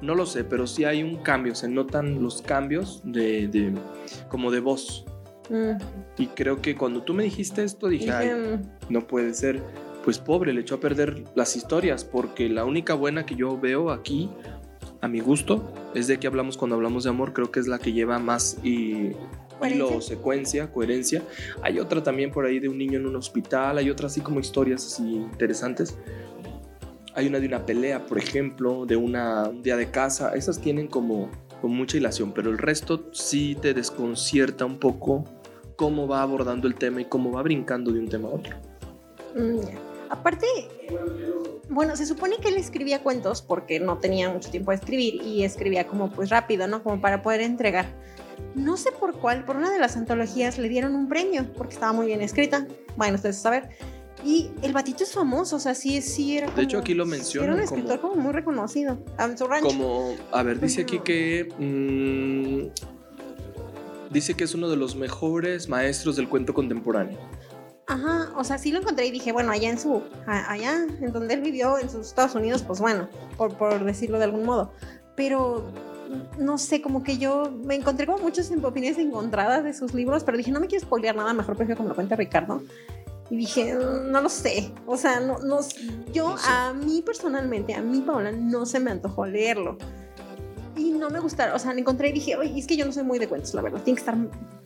[0.00, 3.74] No lo sé, pero sí hay un cambio, se notan los cambios de,
[4.28, 5.04] como de voz.
[5.50, 5.72] Mm.
[6.18, 8.62] Y creo que cuando tú me dijiste esto dije, Ay, mm".
[8.88, 9.60] no puede ser.
[10.04, 13.90] Pues pobre, le echó a perder las historias porque la única buena que yo veo
[13.90, 14.30] aquí
[15.00, 17.80] a mi gusto es de que hablamos cuando hablamos de amor, creo que es la
[17.80, 19.16] que lleva más y
[19.66, 21.22] hilo, secuencia, coherencia.
[21.62, 24.40] Hay otra también por ahí de un niño en un hospital, hay otra así como
[24.40, 25.96] historias así interesantes.
[27.14, 30.34] Hay una de una pelea, por ejemplo, de una, un día de casa.
[30.34, 35.24] Esas tienen como, como mucha hilación, pero el resto sí te desconcierta un poco
[35.76, 38.56] cómo va abordando el tema y cómo va brincando de un tema a otro.
[39.34, 39.60] Mm,
[40.08, 40.46] aparte,
[41.68, 45.42] bueno, se supone que él escribía cuentos porque no tenía mucho tiempo de escribir y
[45.44, 46.82] escribía como pues rápido, ¿no?
[46.82, 47.86] Como para poder entregar
[48.54, 51.92] no sé por cuál, por una de las antologías le dieron un premio porque estaba
[51.92, 52.66] muy bien escrita.
[52.96, 53.70] Bueno, ustedes saber.
[54.24, 56.48] Y el batito es famoso, o sea, sí, sí era.
[56.52, 58.98] De hecho, como- aquí lo mencionan Era un como- escritor como, muy reconocido
[59.36, 59.66] su rancho.
[59.68, 61.48] Como, a ver, dice aquí que.
[61.58, 67.18] mm, dice que es uno de los mejores maestros del cuento contemporáneo.
[67.88, 71.34] Ajá, o sea, sí lo encontré y dije, bueno, allá en su, allá en donde
[71.34, 74.72] él vivió, en sus Estados Unidos, pues bueno, por, por decirlo de algún modo.
[75.16, 75.70] Pero
[76.38, 80.36] no sé, como que yo me encontré como muchas opiniones encontradas de sus libros, pero
[80.38, 82.62] dije, no me quiero spoilear nada, mejor prefiero que me lo cuente Ricardo.
[83.30, 84.72] Y dije, "Mm, no lo sé.
[84.86, 85.60] O sea, no, no,
[86.12, 86.44] yo, No sé.
[86.50, 89.78] a mí personalmente, a mí, Paola, no se me antojó leerlo.
[90.76, 92.92] Y no me gustaron, o sea, lo encontré y dije, oye, es que yo no
[92.92, 94.16] soy muy de cuentos, la verdad, tiene que estar,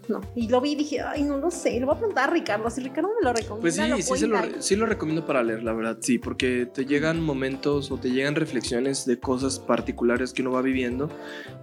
[0.09, 0.21] no.
[0.35, 2.69] Y lo vi y dije, ay, no lo sé, le voy a preguntar a Ricardo,
[2.71, 3.61] si Ricardo me lo recomienda.
[3.61, 6.67] Pues sí, lo sí, se lo, sí lo recomiendo para leer, la verdad, sí, porque
[6.67, 11.09] te llegan momentos o te llegan reflexiones de cosas particulares que uno va viviendo.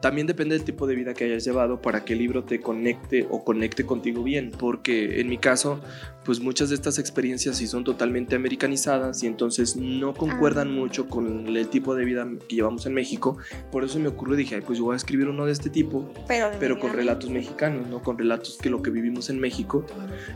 [0.02, 3.28] También depende del tipo de vida que hayas llevado para que el libro te conecte
[3.30, 5.80] o conecte contigo bien, porque en mi caso,
[6.26, 10.72] pues muchas de estas experiencias sí son totalmente americanizadas y entonces no concuerdan Ah.
[10.72, 13.38] mucho con el tipo de vida que llevamos en México.
[13.72, 16.12] Por eso me ocurrió, dije, ay, pues yo voy a escribir uno de este tipo,
[16.28, 18.02] pero, pero con relatos mexicanos, ¿no?
[18.02, 19.86] Con relatos que lo que vivimos en México.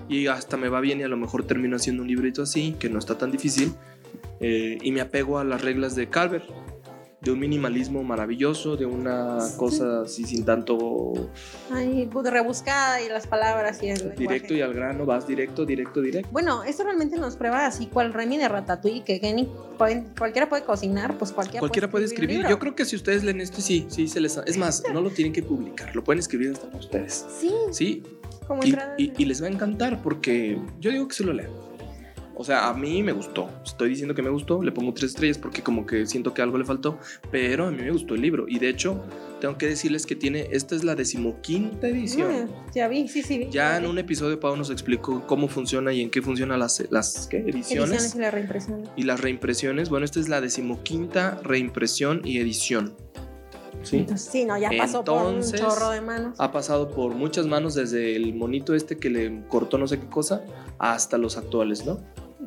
[0.09, 2.89] Y hasta me va bien y a lo mejor termino haciendo un librito así, que
[2.89, 3.73] no está tan difícil.
[4.39, 6.45] eh, y me apego a las reglas de Calvert,
[7.19, 9.57] de un minimalismo maravilloso, de una Sí.
[9.57, 11.29] cosa así sin tanto
[11.71, 14.19] Ay, rebuscada y las palabras y el lenguaje.
[14.19, 16.29] directo y al grano, vas directo, directo, directo.
[16.31, 19.49] Bueno, esto realmente nos prueba así cual Remy de Ratatouille, que, que ni-
[20.17, 22.45] cualquiera puede cocinar, pues cualquiera, Cualquiera puede escribir.
[22.47, 24.37] Yo creo que si ustedes leen esto, sí, sí se les...
[24.45, 27.25] Es más, no lo tienen que publicar, lo pueden escribir hasta ustedes.
[27.39, 28.03] Sí, Sí,
[28.47, 31.49] como y- y les va a encantar porque yo digo que se lo lean.
[32.39, 33.49] O sea, a mí me gustó.
[33.65, 34.61] Estoy diciendo que me gustó.
[34.61, 36.99] Le pongo tres estrellas porque como que siento que algo le faltó.
[37.31, 38.45] Pero a mí me gustó el libro.
[38.47, 39.03] Y de hecho,
[39.41, 40.47] tengo que decirles que tiene...
[40.51, 42.47] Esta es la decimoquinta edición.
[42.53, 43.39] Ah, ya vi, sí, sí.
[43.39, 43.49] vi.
[43.49, 47.25] Ya en un episodio Pau nos explicó cómo funciona y en qué funcionan las, las
[47.27, 47.37] ¿qué?
[47.37, 48.83] ediciones, Ediciones y la reimpresión.
[48.95, 49.89] y las reimpresiones.
[49.89, 52.93] Bueno, esta es la decimoquinta reimpresión y edición.
[53.81, 53.97] ¿Sí?
[53.97, 56.35] Entonces, sí, no, ya pasó Entonces- por un chorro de manos.
[56.39, 60.07] ha pasado por muchas manos, desde el monito este que le cortó no sé qué
[60.07, 60.43] cosa,
[60.77, 61.99] hasta los actuales, ¿no?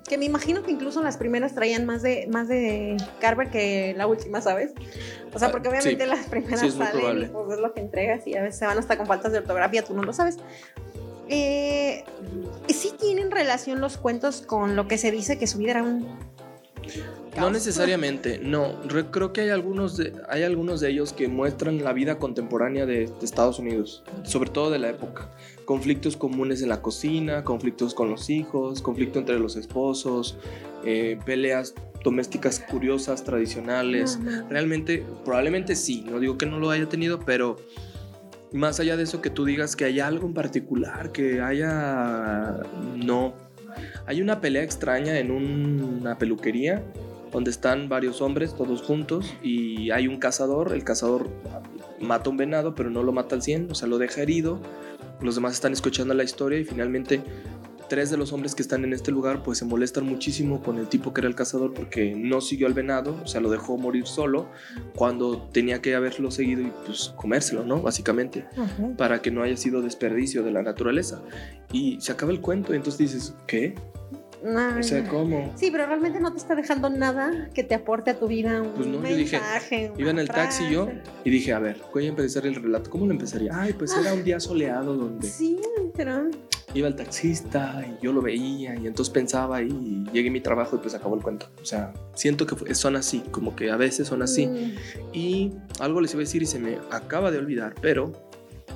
[0.09, 4.07] Que me imagino que incluso las primeras traían más de más de Carver que la
[4.07, 4.73] última, ¿sabes?
[5.35, 6.09] O sea, Ah, porque obviamente sí.
[6.11, 8.79] las primeras Sí, salen y pues es lo que entregas y a veces se van
[8.79, 10.37] hasta con faltas de ortografía, tú no lo sabes.
[11.29, 12.05] Eh,
[12.69, 16.07] sí tienen relación los cuentos con lo que se dice que su vida era un...
[17.37, 18.83] No necesariamente, no.
[18.89, 22.87] Re- creo que hay algunos, de, hay algunos de ellos que muestran la vida contemporánea
[22.87, 25.31] de, de Estados Unidos, sobre todo de la época.
[25.71, 30.37] Conflictos comunes en la cocina, conflictos con los hijos, conflicto entre los esposos,
[30.85, 34.19] eh, peleas domésticas curiosas, tradicionales.
[34.21, 34.47] Ajá.
[34.51, 37.57] Realmente, probablemente sí, no digo que no lo haya tenido, pero
[38.53, 42.63] más allá de eso que tú digas que hay algo en particular, que haya...
[42.97, 43.35] No.
[44.07, 46.83] Hay una pelea extraña en un- una peluquería
[47.31, 51.29] donde están varios hombres todos juntos y hay un cazador, el cazador
[52.01, 54.59] mata un venado pero no lo mata al 100, o sea, lo deja herido,
[55.23, 57.23] los demás están escuchando la historia y finalmente
[57.91, 60.87] tres de los hombres que están en este lugar pues se molestan muchísimo con el
[60.87, 64.07] tipo que era el cazador porque no siguió al venado, o sea, lo dejó morir
[64.07, 64.49] solo
[64.95, 67.83] cuando tenía que haberlo seguido y pues comérselo, ¿no?
[67.83, 68.91] Básicamente, Ajá.
[68.97, 71.21] para que no haya sido desperdicio de la naturaleza.
[71.73, 73.75] Y se acaba el cuento y entonces dices, ¿qué?
[74.45, 75.53] Ay, O sea, ¿cómo?
[75.57, 78.71] Sí, pero realmente no te está dejando nada que te aporte a tu vida un
[78.73, 79.93] Pues no, yo dije, mensaje.
[79.99, 80.89] Iba en el taxi yo
[81.25, 82.91] y dije, a ver, voy a empezar el relato.
[82.91, 83.51] ¿Cómo lo empezaría?
[83.55, 85.59] Ay, pues era un día soleado donde Sí,
[85.97, 86.29] pero
[86.73, 90.77] iba el taxista y yo lo veía y entonces pensaba y llegué a mi trabajo
[90.77, 91.47] y pues acabó el cuento.
[91.61, 94.47] O sea, siento que son así, como que a veces son así.
[94.47, 94.73] Mm,
[95.13, 98.13] Y algo les iba a decir y se me acaba de olvidar, pero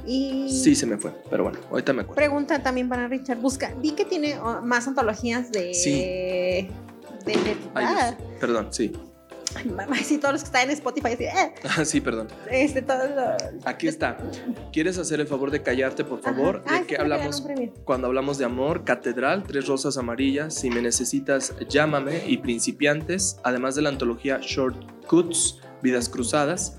[0.07, 1.13] Y sí se me fue.
[1.31, 2.17] Pero bueno, ahorita me acuerdo.
[2.17, 3.39] pregunta también para Richard.
[3.39, 5.73] Busca, vi que tiene oh, más antologías de.
[5.75, 5.91] Sí.
[7.25, 8.17] De, de- Ay, ah.
[8.39, 8.93] Perdón, sí.
[9.57, 11.09] ay, mamá, sí, todos los que están en Spotify.
[11.15, 12.29] Así, eh, Ah, sí, perdón.
[12.51, 14.19] este, todo lo- Aquí está.
[14.73, 16.63] ¿Quieres hacer el favor de callarte, por favor?
[16.67, 16.77] Ajá.
[16.77, 17.71] Ah, ¿De sí, qué me regalan hablamos?
[17.85, 23.75] Cuando hablamos de amor, Catedral, Tres Rosas Amarillas, Si me necesitas, llámame y Principiantes, además
[23.75, 26.77] de la antología Shortcuts, Vidas Cruzadas.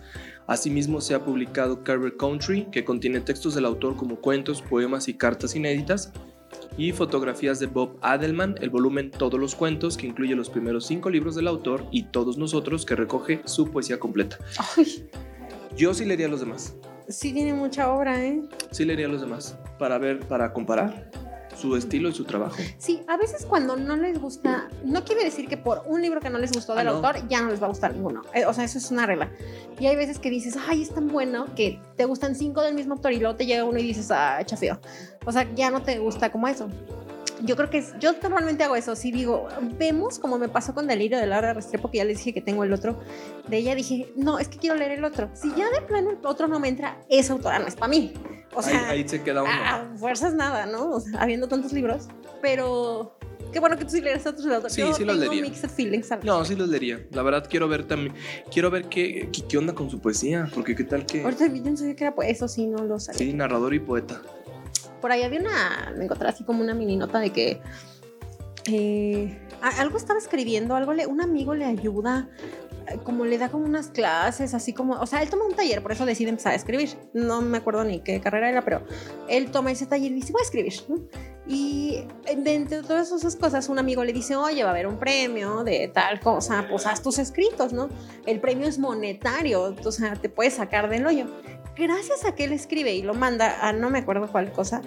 [0.47, 5.15] Asimismo se ha publicado Carver Country, que contiene textos del autor como cuentos, poemas y
[5.15, 6.11] cartas inéditas,
[6.77, 11.09] y fotografías de Bob Adelman, el volumen Todos los Cuentos, que incluye los primeros cinco
[11.09, 14.37] libros del autor y Todos Nosotros, que recoge su poesía completa.
[14.77, 15.07] Ay,
[15.75, 16.75] Yo sí leería los demás.
[17.07, 18.41] sí tiene mucha obra, ¿eh?
[18.71, 21.09] Sí leería los demás para ver, para comparar
[21.56, 22.56] su estilo y su trabajo.
[22.78, 26.30] Sí, a veces cuando no les gusta, no quiere decir que por un libro que
[26.30, 26.91] no les gustó Ah, del no.
[26.93, 28.22] autor ya no les va a gustar ninguno.
[28.34, 29.30] Eh, O sea, eso es una regla.
[29.80, 32.93] Y hay veces que dices, ay, es tan bueno que te gustan cinco del mismo
[32.95, 34.80] autor y luego te llega uno y dices, ah, echa feo.
[35.26, 36.70] O sea, ya no te gusta como eso.
[37.43, 40.88] Yo creo que es, yo normalmente hago eso, sí digo, vemos como me pasó con
[40.88, 42.99] Delirio de Laura Restrepo, que ya les dije que tengo el otro,
[43.47, 45.29] de ella dije, no, es que quiero leer el otro.
[45.33, 48.13] Si ya de plano el otro no me entra, esa autora no es para mí.
[48.53, 49.51] O sea, ahí, ahí se queda uno.
[49.51, 50.91] a fuerzas nada, ¿no?
[50.91, 52.07] O sea, habiendo tantos libros,
[52.41, 53.17] pero
[53.51, 54.73] qué bueno que tú sí leeras otros autores.
[54.73, 55.53] Sí, Yo sí los leería.
[55.53, 56.09] feelings.
[56.23, 57.05] No, sí los leería.
[57.11, 58.13] La verdad quiero ver también,
[58.51, 61.23] quiero ver qué, qué, qué onda con su poesía, porque qué tal que...
[61.23, 63.19] Ahorita yo no sabía que era pues eso, sí, no lo sabía.
[63.19, 64.21] Sí, narrador y poeta.
[65.06, 67.62] Por ahí había una, me encontré así como una mini nota de que
[68.66, 69.39] eh,
[69.78, 72.28] algo estaba escribiendo, algo le, un amigo le ayuda,
[72.88, 75.84] eh, como le da como unas clases, así como, o sea, él toma un taller,
[75.84, 76.97] por eso decide empezar a escribir.
[77.14, 78.82] No me acuerdo ni qué carrera era, pero
[79.30, 80.74] él toma ese taller y dice, voy a escribir.
[80.88, 80.95] ¿no?
[81.45, 84.97] Y eh, entre todas esas cosas, un amigo le dice, oye, va a haber un
[84.97, 87.89] premio de tal cosa, pues haz tus escritos, ¿no?
[88.26, 91.28] El premio es monetario, o sea, te puedes sacar del hoyo.
[91.78, 94.82] Gracias a que él escribe y lo manda a no me acuerdo cuál cosa,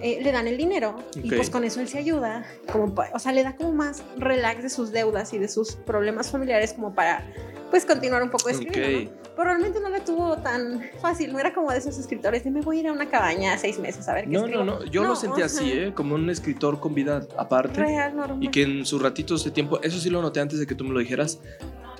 [0.00, 1.36] eh, le dan el dinero y Ok.
[1.36, 4.70] pues con eso él se ayuda, como o sea, le da como más relax de
[4.70, 7.24] sus deudas y de sus problemas familiares como para
[7.70, 9.16] pues continuar un poco escribiendo, Ok.
[9.16, 9.22] ¿no?
[9.34, 12.60] Pero realmente no le tuvo tan fácil, no era como de esos escritores de me
[12.60, 14.64] voy a ir a una cabaña seis meses a ver qué No, no, escribo.
[14.64, 15.92] no, yo lo sentí así, ¿eh?
[15.94, 17.80] Como un escritor con vida aparte.
[17.80, 18.42] Real, normal.
[18.44, 20.84] Y que en sus ratitos de tiempo, eso sí lo noté antes de que tú
[20.84, 21.38] me lo dijeras,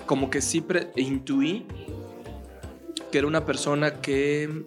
[0.05, 0.63] como que sí
[0.95, 1.65] intuí
[3.13, 4.65] que era una persona que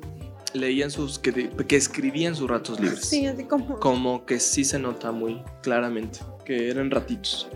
[0.52, 3.00] leía en sus, que, que escribía en sus ratos libres.
[3.04, 7.48] Sí, así como, Como que sí se nota muy claramente que eran ratitos.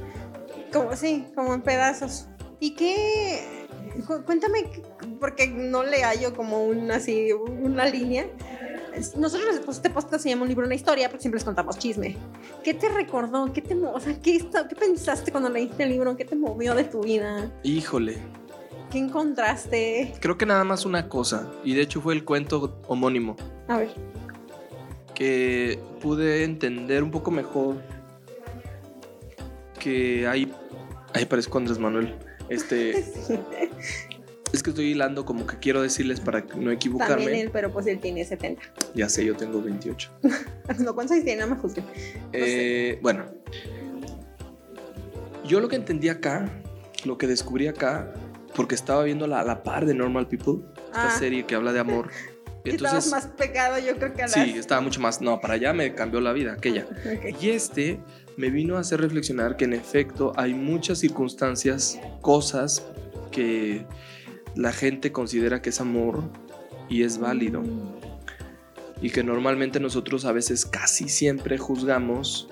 [0.72, 2.26] como sí, como en pedazos.
[2.58, 3.68] ¿Y qué?
[4.04, 4.64] Cu- Cuéntame,
[5.20, 8.26] porque no le hallo como un, así, una línea.
[9.16, 12.16] Nosotros, pues, este podcast se llama un libro, una historia, porque siempre les contamos chisme.
[12.64, 13.52] ¿Qué te recordó?
[13.52, 16.16] ¿Qué te, o sea, ¿qué, qué pensaste cuando leíste el libro?
[16.16, 17.48] ¿Qué te movió de tu vida?
[17.62, 18.18] Híjole,
[18.90, 20.12] ¿Qué encontraste?
[20.20, 23.36] creo que nada más una cosa, y de hecho fue el cuento homónimo,
[23.68, 23.90] A ver.
[25.14, 27.76] que pude entender un poco mejor
[29.78, 30.52] que hay...
[31.14, 32.14] Ahí parezco Andrés Manuel.
[32.48, 32.90] Este,
[34.52, 37.40] es que estoy hilando como que quiero decirles para no También equivocarme.
[37.40, 38.62] él, pero pues él tiene 70.
[38.94, 40.10] Ya sé, yo tengo 28.
[40.78, 41.40] No, ¿cuántos años tiene?
[41.42, 41.84] No me juzguen.
[42.32, 43.24] Eh, bueno,
[45.44, 46.48] yo lo que entendí acá,
[47.04, 48.12] lo que descubrí acá,
[48.54, 51.18] porque estaba viendo la, la par de Normal People, esta Ah.
[51.18, 52.10] serie que habla de amor.
[52.62, 54.34] Y estabas Entonces, más pegado, yo creo que a las...
[54.34, 55.22] sí, estaba mucho más.
[55.22, 56.86] No, para allá me cambió la vida, aquella.
[57.40, 58.00] Y este
[58.36, 62.84] me vino a hacer reflexionar que en efecto hay muchas circunstancias, cosas
[63.30, 63.86] que
[64.56, 66.22] la gente considera que es amor
[66.90, 67.62] y es válido.
[69.00, 72.50] Y que normalmente nosotros a veces casi siempre juzgamos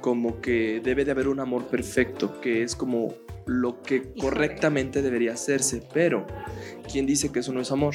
[0.00, 3.14] como que debe de haber un amor perfecto, que es como
[3.46, 5.82] lo que correctamente debería hacerse.
[5.92, 6.26] Pero,
[6.90, 7.94] ¿quién dice que eso no es amor?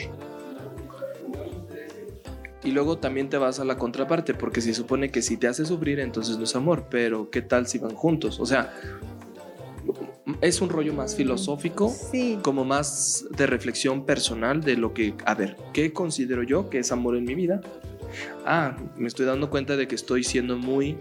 [2.63, 5.65] Y luego también te vas a la contraparte, porque se supone que si te hace
[5.65, 8.39] sufrir, entonces no es amor, pero ¿qué tal si van juntos?
[8.41, 8.73] O sea,
[10.41, 12.37] es un rollo más filosófico, Sí.
[12.41, 16.91] como más de reflexión personal de lo que, a ver, ¿qué considero yo que es
[16.91, 17.61] amor en mi vida?
[18.45, 20.97] Ah, me estoy dando cuenta de que estoy siendo muy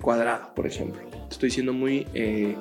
[0.00, 1.02] cuadrado, por ejemplo.
[1.30, 2.06] Estoy siendo muy...
[2.14, 2.56] eh,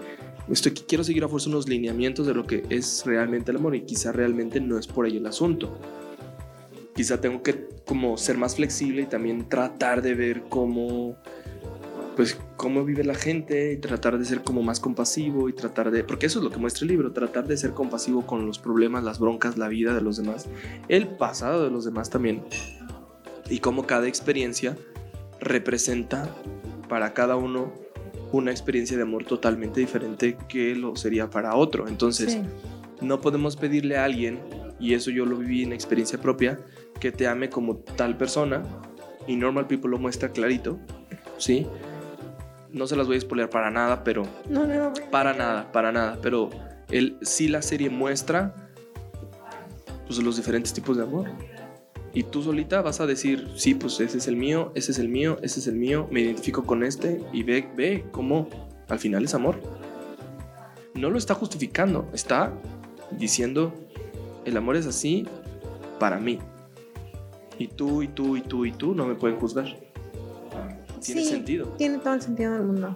[0.51, 3.81] estoy, quiero seguir a fuerza unos lineamientos de lo que es realmente el amor y
[3.81, 5.77] quizá realmente no es por ahí el asunto.
[6.95, 11.15] Quizá tengo que como ser más flexible y también tratar de ver cómo
[12.15, 16.03] pues cómo vive la gente y tratar de ser como más compasivo y tratar de,
[16.03, 19.05] porque eso es lo que muestra el libro, tratar de ser compasivo con los problemas,
[19.05, 20.49] las broncas, la vida de los demás,
[20.89, 22.43] el pasado de los demás también
[23.49, 24.77] y cómo cada experiencia
[25.39, 26.29] representa
[26.89, 27.71] para cada uno
[28.31, 31.87] una experiencia de amor totalmente diferente que lo sería para otro.
[31.87, 32.41] Entonces, Sí.
[33.01, 34.39] no podemos pedirle a alguien,
[34.79, 36.59] y eso yo lo viví en experiencia propia,
[36.99, 38.63] que te ame como tal persona,
[39.27, 40.79] y Normal People lo muestra clarito,
[41.37, 41.65] ¿sí?
[42.71, 44.93] No se las voy a spoiler para nada, pero No, no, no.
[45.11, 46.49] para nada, para nada, pero
[46.91, 48.53] él sí la serie muestra
[50.07, 51.27] pues los diferentes tipos de amor.
[52.13, 55.09] Y tú solita vas a decir, sí, pues ese es el mío, ese es el
[55.09, 58.49] mío, ese es el mío, me identifico con este y ve, ve cómo
[58.87, 59.59] al final es amor.
[60.95, 62.53] No lo está justificando, está
[63.11, 63.73] diciendo,
[64.45, 65.27] el amor es así
[65.99, 66.39] para mí.
[67.59, 69.65] Y tú, y tú, y tú, y tú no me pueden juzgar.
[71.03, 71.67] Tiene Sí, sentido.
[71.77, 72.93] Tiene todo el sentido del mundo.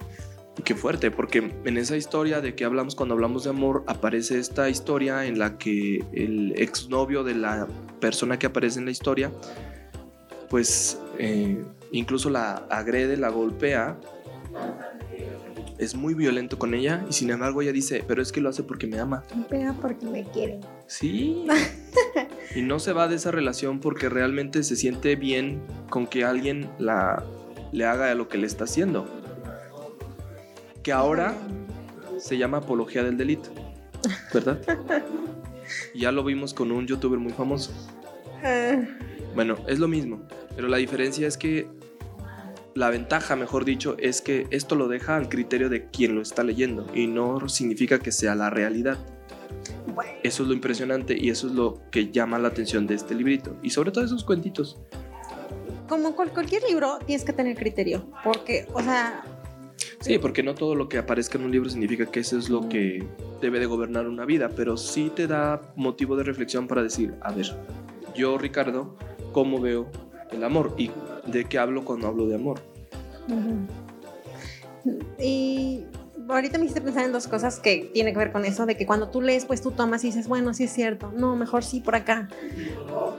[0.62, 4.68] Qué fuerte, porque en esa historia de que hablamos cuando hablamos de amor, aparece esta
[4.68, 7.66] historia en la que el exnovio de la
[8.00, 9.32] persona que aparece en la historia,
[10.48, 13.98] pues eh, incluso la agrede, la golpea,
[15.78, 18.62] es muy violento con ella y sin embargo ella dice, pero es que lo hace
[18.62, 19.24] porque me ama.
[19.34, 20.60] Me pega porque me quiere.
[20.86, 21.46] Sí.
[22.54, 26.70] y no se va de esa relación porque realmente se siente bien con que alguien
[26.78, 27.24] la,
[27.72, 29.23] le haga lo que le está haciendo.
[30.84, 31.34] Que ahora
[32.18, 33.50] se llama apología del delito,
[34.32, 34.60] ¿verdad?
[35.94, 37.72] ya lo vimos con un youtuber muy famoso.
[38.44, 38.76] Ah,
[39.34, 40.20] Bueno, es lo mismo,
[40.54, 41.66] pero la diferencia es que
[42.74, 46.42] la ventaja, mejor dicho, es que esto lo deja al criterio de quien lo está
[46.44, 48.98] leyendo y no significa que sea la realidad.
[50.22, 53.56] Eso es lo impresionante y eso es lo que llama la atención de este librito
[53.62, 54.78] y sobre todo esos cuentitos.
[55.88, 58.06] como cual- cualquier libro, tienes que tener criterio.
[58.24, 59.22] Porque, o sea,
[60.04, 62.68] Sí, porque no todo lo que aparezca en un libro significa que eso es lo
[62.68, 63.02] que
[63.40, 67.32] debe de gobernar una vida, pero sí te da motivo de reflexión para decir, a
[67.32, 67.46] ver,
[68.14, 68.98] yo Ricardo,
[69.32, 69.86] ¿cómo veo
[70.30, 70.74] el amor?
[70.76, 70.90] ¿Y
[71.26, 72.60] de qué hablo cuando hablo de amor?
[75.18, 75.86] Y
[76.28, 78.84] ahorita me hiciste pensar en dos cosas que tienen que ver con eso, de que
[78.84, 81.80] cuando tú lees, pues tú tomas y dices, bueno, sí es cierto, no, mejor sí
[81.80, 82.28] por acá.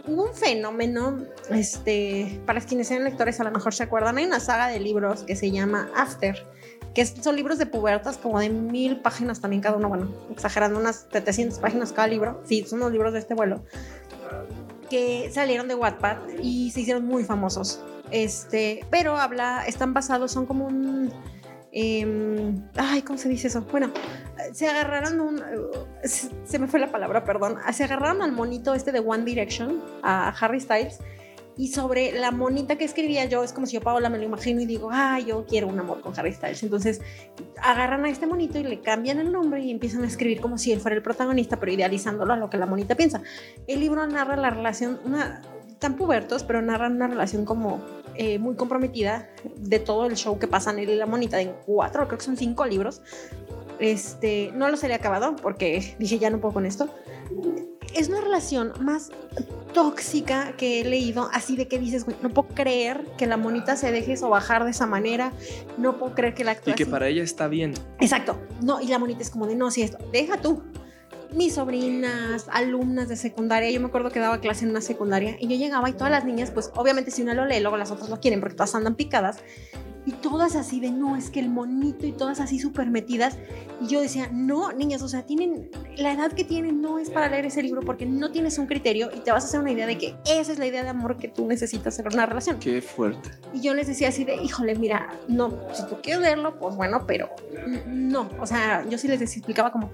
[0.05, 1.17] Hubo un fenómeno,
[1.49, 5.23] este, para quienes sean lectores a lo mejor se acuerdan, hay una saga de libros
[5.23, 6.45] que se llama After,
[6.95, 11.07] que son libros de pubertas, como de mil páginas también cada uno, bueno, exagerando, unas
[11.11, 13.63] 700 páginas cada libro, sí, son los libros de este vuelo,
[14.89, 17.81] que salieron de Wattpad y se hicieron muy famosos.
[18.11, 21.11] Este, pero habla, están basados, son como un.
[21.73, 23.61] em, ay, ¿cómo se dice eso?
[23.63, 23.91] Bueno,
[24.53, 25.43] se agarraron un.
[26.03, 27.57] se me fue la palabra, perdón.
[27.73, 30.99] Se agarraron al monito este de One Direction, a Harry Styles,
[31.57, 34.61] y sobre la monita que escribía yo, es como si yo, Paola, me lo imagino
[34.61, 36.63] y digo, ah, yo quiero un amor con Harry Styles.
[36.63, 37.01] Entonces
[37.61, 40.71] agarran a este monito y le cambian el nombre y empiezan a escribir como si
[40.73, 43.21] él fuera el protagonista, pero idealizándolo a lo que la monita piensa.
[43.67, 45.41] El libro narra la relación, una,
[45.79, 47.81] tan pubertos, pero narran una relación como
[48.15, 52.05] eh, muy comprometida de todo el show que pasan él y la monita en cuatro,
[52.07, 53.01] creo que son cinco libros.
[53.79, 56.89] Este, no los he acabado porque dije ya no puedo con esto.
[57.95, 59.09] Es una relación más
[59.73, 63.75] tóxica que he leído, así de que dices, güey, no puedo creer que la monita
[63.75, 65.31] se deje bajar de esa manera,
[65.77, 66.91] no puedo creer que la actúe Y que así.
[66.91, 67.73] para ella está bien.
[67.99, 68.37] Exacto.
[68.61, 70.61] No, y la monita es como de, no, si esto, deja tú.
[71.33, 75.47] Mis sobrinas, alumnas de secundaria, yo me acuerdo que daba clase en una secundaria y
[75.47, 78.09] yo llegaba y todas las niñas, pues obviamente si una lo lee, luego las otras
[78.09, 79.37] lo quieren porque todas andan picadas.
[80.05, 83.37] Y todas así de, no, es que el monito y todas así súper metidas.
[83.81, 87.29] Y yo decía, no, niñas, o sea, tienen, la edad que tienen no es para
[87.29, 89.87] leer ese libro porque no tienes un criterio y te vas a hacer una idea
[89.87, 92.59] de que esa es la idea de amor que tú necesitas en una relación.
[92.59, 93.31] Qué fuerte.
[93.53, 97.05] Y yo les decía así de, híjole, mira, no, si tú quieres leerlo, pues bueno,
[97.07, 97.29] pero
[97.87, 98.29] no.
[98.39, 99.91] O sea, yo sí les explicaba como,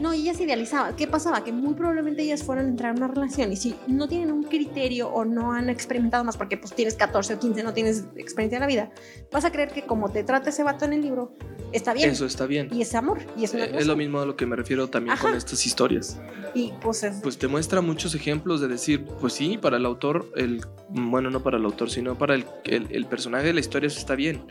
[0.00, 0.94] no, y ellas idealizaban.
[0.96, 1.42] ¿Qué pasaba?
[1.42, 4.44] Que muy probablemente ellas fueran a entrar en una relación y si no tienen un
[4.44, 8.56] criterio o no han experimentado más, porque pues tienes 14 o 15, no tienes experiencia
[8.56, 8.90] en la vida,
[9.30, 11.32] vas a creer que como te trata ese vato en el libro,
[11.72, 12.10] está bien.
[12.10, 12.68] Eso está bien.
[12.72, 14.88] Y es amor, y es una Eh, Es lo mismo a lo que me refiero
[14.88, 15.28] también Ajá.
[15.28, 16.20] con estas historias.
[16.54, 20.26] Y pues es, Pues te muestra muchos ejemplos de decir, pues sí, para el autor,
[20.36, 23.86] el, bueno, no para el autor, sino para el, el, el personaje de la historia
[23.86, 24.42] eso está bien.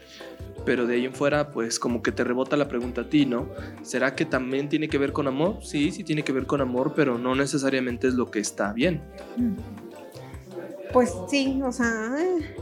[0.65, 3.49] Pero de ahí en fuera, pues como que te rebota la pregunta a ti, ¿no?
[3.81, 5.57] ¿Será que también tiene que ver con amor?
[5.61, 9.01] Sí, sí tiene que ver con amor, pero no necesariamente es lo que está bien.
[10.93, 12.55] Pues sí, o sea, eh,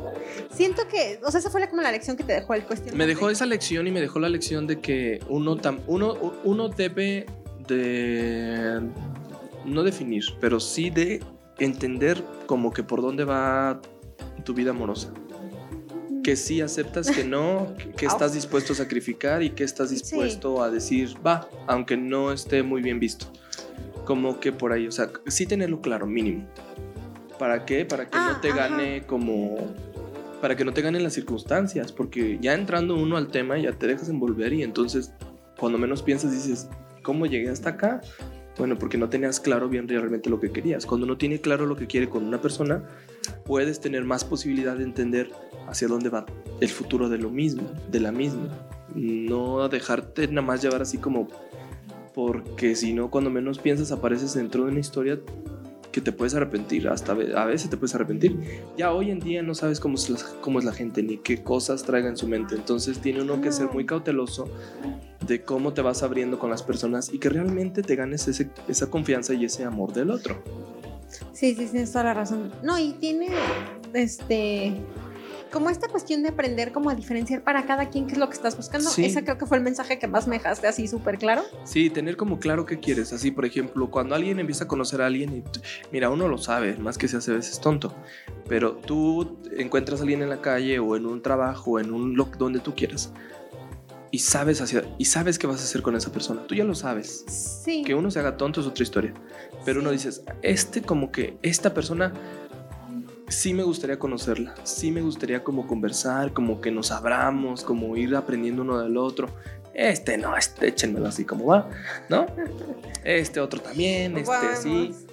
[0.55, 2.97] siento que, o sea, esa fue la, como la lección que te dejó el cuestión.
[2.97, 6.69] Me dejó esa lección y me dejó la lección de que uno, tam- uno, uno
[6.69, 7.25] debe
[7.67, 8.81] de
[9.65, 11.21] no definir, pero sí de
[11.59, 13.79] entender como que por dónde va
[14.43, 15.11] tu vida amorosa.
[16.23, 20.61] Que sí aceptas que no, que- que estás dispuesto a sacrificar y que estás dispuesto
[20.63, 23.25] a decir, va, aunque no esté muy bien visto.
[24.05, 26.47] Como que por ahí, o sea, sí tenerlo claro, mínimo.
[27.41, 27.85] ¿Para qué?
[27.85, 28.67] Para que Ah, no te ajá.
[28.67, 29.57] gane como
[30.41, 33.87] para que no te ganen las circunstancias, porque ya entrando uno al tema ya te
[33.87, 35.11] dejas envolver y entonces
[35.57, 36.69] cuando menos piensas dices,
[37.01, 37.99] ¿cómo llegué hasta acá?
[38.59, 40.85] Bueno, porque no tenías claro bien realmente lo que querías.
[40.85, 42.83] Cuando uno tiene claro lo que quiere con una persona,
[43.43, 45.31] puedes tener más posibilidad de entender
[45.67, 46.27] hacia dónde va
[46.59, 48.49] el futuro de lo mismo, de la misma.
[48.93, 51.27] No dejarte nada más llevar así como
[52.13, 55.19] porque si no, cuando menos piensas, apareces dentro de una historia
[55.91, 58.37] que te puedes arrepentir, hasta a veces te puedes arrepentir.
[58.77, 61.43] Ya hoy en día no sabes cómo es la, cómo es la gente ni qué
[61.43, 64.49] cosas traiga en su mente, entonces tiene uno que ser muy cauteloso
[65.27, 68.89] de cómo te vas abriendo con las personas y que realmente te ganes ese- esa
[68.89, 70.41] confianza y ese amor del otro.
[71.33, 72.51] Sí, sí, tienes toda la razón.
[72.63, 73.27] No, y tiene,
[73.93, 74.73] este,
[75.51, 78.35] como esta cuestión de aprender como a diferenciar para cada quien qué es lo que
[78.35, 78.89] estás buscando.
[78.89, 79.05] Sí.
[79.05, 81.43] Esa creo que fue el mensaje que más me dejaste así súper claro.
[81.65, 83.13] Sí, tener como claro qué quieres.
[83.13, 85.43] Así, por ejemplo, cuando alguien empieza a conocer a alguien, y
[85.91, 87.93] mira, uno lo sabe, más que se hace a veces tonto,
[88.47, 92.29] pero tú encuentras a alguien en la calle o en un trabajo, en un lo-
[92.37, 93.11] donde tú quieras,
[94.13, 96.43] y sabes hacia, y sabes qué vas a hacer con esa persona.
[96.45, 97.23] Tú ya lo sabes.
[97.63, 97.81] Sí.
[97.85, 99.13] Que uno se haga tonto es otra historia,
[99.63, 99.95] pero uno Sí.
[99.97, 102.11] dices, este como que esta persona
[103.31, 108.15] sí me gustaría conocerla, sí me gustaría como conversar, como que nos abramos, como ir
[108.15, 109.29] aprendiendo uno del otro.
[109.73, 111.69] Este no, este échenmelo así como va,
[112.09, 112.27] ¿no?
[113.03, 114.69] Este otro también, este sí.
[114.69, 115.05] Vamos.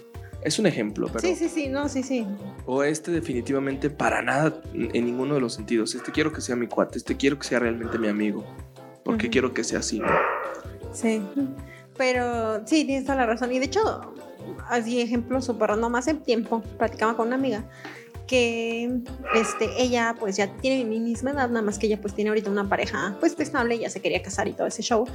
[0.42, 1.20] Es un ejemplo, pero...
[1.20, 2.24] Sí, sí, sí, no, sí, sí.
[2.64, 5.96] O este definitivamente para nada en ninguno de los sentidos.
[5.96, 8.44] Este quiero que sea mi cuate, este quiero que sea realmente mi amigo.
[9.04, 9.98] Porque quiero que sea así.
[9.98, 10.06] ¿no?
[10.92, 11.20] Sí.
[11.96, 13.50] Pero sí, tienes toda la razón.
[13.52, 14.14] Y de hecho,
[14.68, 17.64] así ejemplo súper random, hace tiempo platicaba con una amiga
[18.28, 19.00] que
[19.34, 22.50] este, ella pues ya tiene mi misma edad, nada más que ella pues tiene ahorita
[22.50, 25.06] una pareja pues estable, ya se quería casar y todo ese show.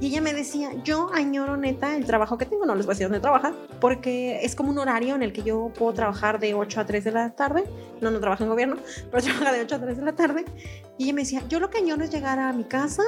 [0.00, 2.94] Y ella me decía, yo añoro neta el trabajo que tengo, no les voy a
[2.94, 6.54] decir dónde trabaja, porque es como un horario en el que yo puedo trabajar de
[6.54, 7.64] 8 a 3 de la tarde,
[8.00, 8.76] no, no trabajo en gobierno,
[9.10, 10.46] pero trabaja de 8 a 3 de la tarde.
[10.96, 13.02] Y ella me decía, yo lo que añoro es llegar a mi casa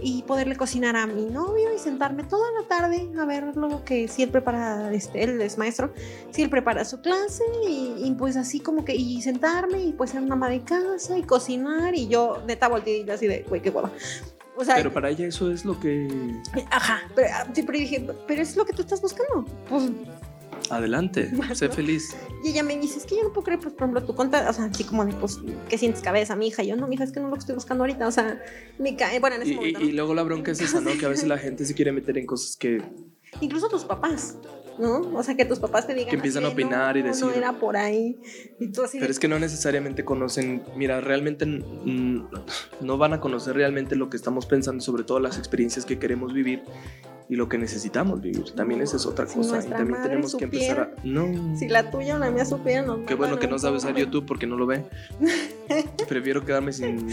[0.00, 4.08] y poderle cocinar a mi novio y sentarme toda la tarde a ver lo que
[4.08, 5.92] si él prepara, este, él es maestro,
[6.30, 10.10] si él prepara su clase y, y pues así como que, y sentarme y pues
[10.10, 13.68] ser mamá de casa y cocinar y yo neta volteé y así de, güey, qué
[13.68, 13.90] hueva.
[14.56, 16.08] O sea, Pero para ella eso es lo que...
[16.70, 19.44] ajá, pero, ah, pero dije, pero es lo que tú estás buscando.
[19.68, 19.90] Pues,
[20.70, 22.14] Adelante, sé feliz.
[22.44, 24.48] y ella me dice, es que yo no puedo creer, pues, por ejemplo, tu conta,
[24.48, 25.38] o sea, así como de, pues,
[25.68, 26.62] ¿qué sientes cabeza, mi hija?
[26.62, 28.40] Yo, no, mi hija, es que no es lo que estoy buscando ahorita, o sea,
[28.78, 29.88] me cae, bueno, en ese Y, momento, y- ¿no?
[29.88, 30.90] y luego la bronca es esa, ¿no?
[30.98, 32.80] Que a veces la gente se quiere meter en cosas que...
[33.40, 34.36] incluso tus papás,
[34.78, 35.00] ¿no?
[35.14, 36.10] O sea, que tus papás te digan.
[36.10, 37.26] Que empiezan a de, opinar y "No, decir".
[37.26, 38.18] No era por ahí.
[38.58, 38.98] Y tú así.
[38.98, 44.10] de, Pero es que no necesariamente conocen, mira, realmente no van a conocer realmente lo
[44.10, 46.62] que estamos pensando, sobre todo las experiencias que queremos vivir
[47.28, 48.50] y lo que necesitamos vivir.
[48.54, 49.64] También esa es otra Si cosa.
[49.64, 50.90] Y también tenemos que empezar a...
[51.04, 51.56] No.
[51.56, 53.94] Si la tuya o la mía supieran, nos Qué bueno que no sabe usar.
[53.96, 54.84] YouTube porque no lo ve.
[56.08, 57.06] Prefiero quedarme sin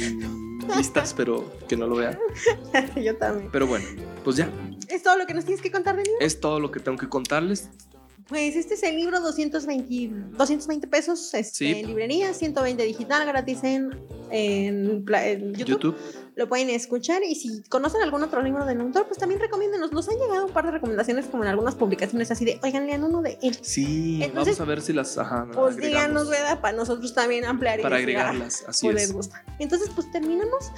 [0.75, 2.17] vistas, pero que no lo vea.
[3.01, 3.49] Yo también.
[3.51, 3.85] Pero bueno,
[4.23, 4.49] pues ya,
[4.89, 6.19] Es todo lo que nos tienes que contar de libro.
[6.19, 7.69] es todo lo que tengo que contarles.
[8.27, 11.79] Pues este es el libro 220, 220 pesos este, Sí.
[11.79, 13.89] en librería, 120 digital, gratis en,
[14.29, 15.67] en, pla- en YouTube.
[15.67, 15.95] YouTube.
[16.35, 19.91] Lo pueden escuchar y si conocen algún otro libro del autor, pues también recomiéndenos.
[19.91, 23.03] Nos han llegado un par de recomendaciones como en algunas publicaciones así de, oigan, lean
[23.03, 23.57] uno de él.
[23.63, 26.61] Sí, Entonces, vamos a ver si las ajá, Pues díganos, ¿verdad?
[26.61, 29.13] Para nosotros también ampliar y Para ah, agregarlas, así pues les es.
[29.13, 29.43] gusta.
[29.57, 30.71] Entonces, pues terminamos.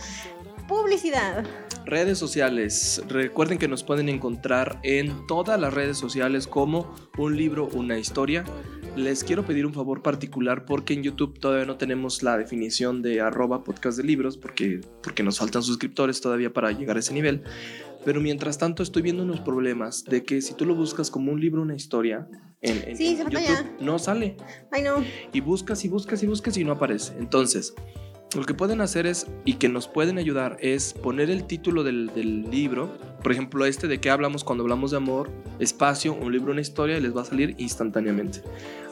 [0.71, 1.43] Publicidad.
[1.85, 3.03] Redes sociales.
[3.09, 8.45] Recuerden que nos pueden encontrar en todas las redes sociales como un libro, una historia.
[8.95, 13.19] Les quiero pedir un favor particular porque en YouTube todavía no tenemos la definición de
[13.19, 17.43] arroba podcast de libros porque, porque nos faltan suscriptores todavía para llegar a ese nivel.
[18.05, 21.41] Pero mientras tanto estoy viendo unos problemas de que si tú lo buscas como un
[21.41, 22.29] libro, una historia
[22.61, 24.37] en, Sí, YouTube, no sale
[24.71, 25.03] Ay, no.
[25.33, 27.11] y buscas y buscas y buscas y no aparece.
[27.19, 27.73] Entonces,
[28.35, 32.11] lo que pueden hacer es, y que nos pueden ayudar, es poner el título del,
[32.49, 32.89] libro,
[33.21, 35.29] por ejemplo, este de qué hablamos cuando hablamos de amor,
[35.59, 38.41] espacio, un libro, una historia, y les va a salir instantáneamente.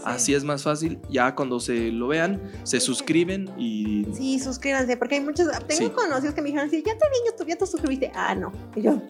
[0.06, 4.06] Así es más fácil, ya cuando se lo vean, se suscriben y...
[4.14, 5.48] Sí, suscríbanse, porque hay muchos.
[5.68, 5.90] Tengo Sí.
[5.90, 8.12] conocidos que me dijeron así: ya te vi en YouTube, ya te suscribiste.
[8.16, 8.52] Ah, no.
[8.76, 9.02] Y yo,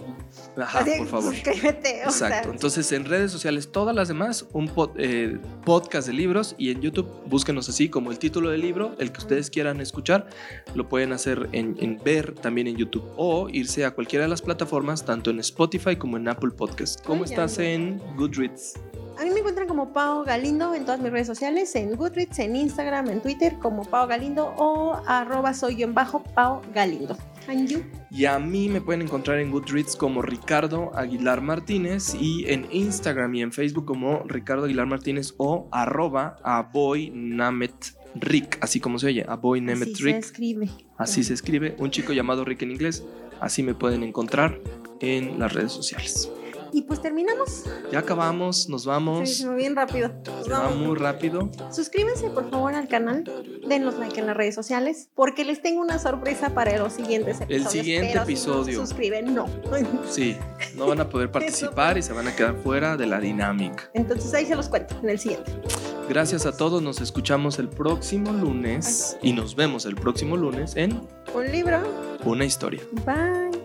[0.58, 1.34] Ajá, así, por favor.
[1.34, 1.90] Suscríbete.
[1.90, 2.52] sea, Exacto.
[2.52, 6.82] Entonces, en redes sociales, todas las demás, un pod- eh, podcast de libros y en
[6.82, 10.28] YouTube, búsquenos así como el título del libro, el que ustedes quieran escuchar,
[10.76, 14.42] lo pueden hacer en, en ver también en YouTube o irse a cualquiera de las
[14.42, 17.04] plataformas, tanto en Spotify como en Apple Podcast.
[17.06, 18.74] ¿Cómo Ay, estás en Goodreads?
[19.70, 23.86] Como Pau Galindo en todas mis redes sociales, en Goodreads, en Instagram, en Twitter, como
[23.86, 27.16] Pau Galindo o arroba soy yo en bajo Pau Galindo.
[27.48, 27.84] And you?
[28.10, 33.36] Y a mí me pueden encontrar en Goodreads como Ricardo Aguilar Martínez y en Instagram
[33.36, 39.32] y en Facebook como Ricardo Aguilar Martínez o arroba aboynametrick, así como se oye, Así
[39.32, 40.16] aboynametrick.
[40.16, 40.70] se escribe.
[40.98, 43.04] Así se escribe, un chico llamado Rick en inglés.
[43.40, 44.60] Así me pueden encontrar
[45.00, 46.32] en las redes sociales.
[46.72, 47.64] Y pues terminamos.
[47.92, 49.42] Ya acabamos, nos Sí, vamos.
[49.46, 50.10] me bien rápido.
[50.26, 50.78] Nos Se va vamos.
[50.78, 51.50] muy rápido.
[51.72, 53.24] Suscríbanse por favor al canal,
[53.68, 57.72] denos like en las redes sociales, porque les tengo una sorpresa para los siguientes episodios.
[57.72, 58.80] siguiente pero si episodio.
[58.80, 59.46] no se suscriben, no.
[60.10, 60.36] Sí,
[60.76, 63.90] no van a poder participar y se van a quedar fuera de la dinámica.
[63.94, 65.52] Entonces ahí se los cuento en el siguiente.
[66.08, 71.02] Gracias a todos, nos escuchamos el próximo lunes y nos vemos el próximo lunes en
[71.36, 71.80] Un libro.
[72.26, 72.82] Una historia.
[73.06, 73.59] Bye.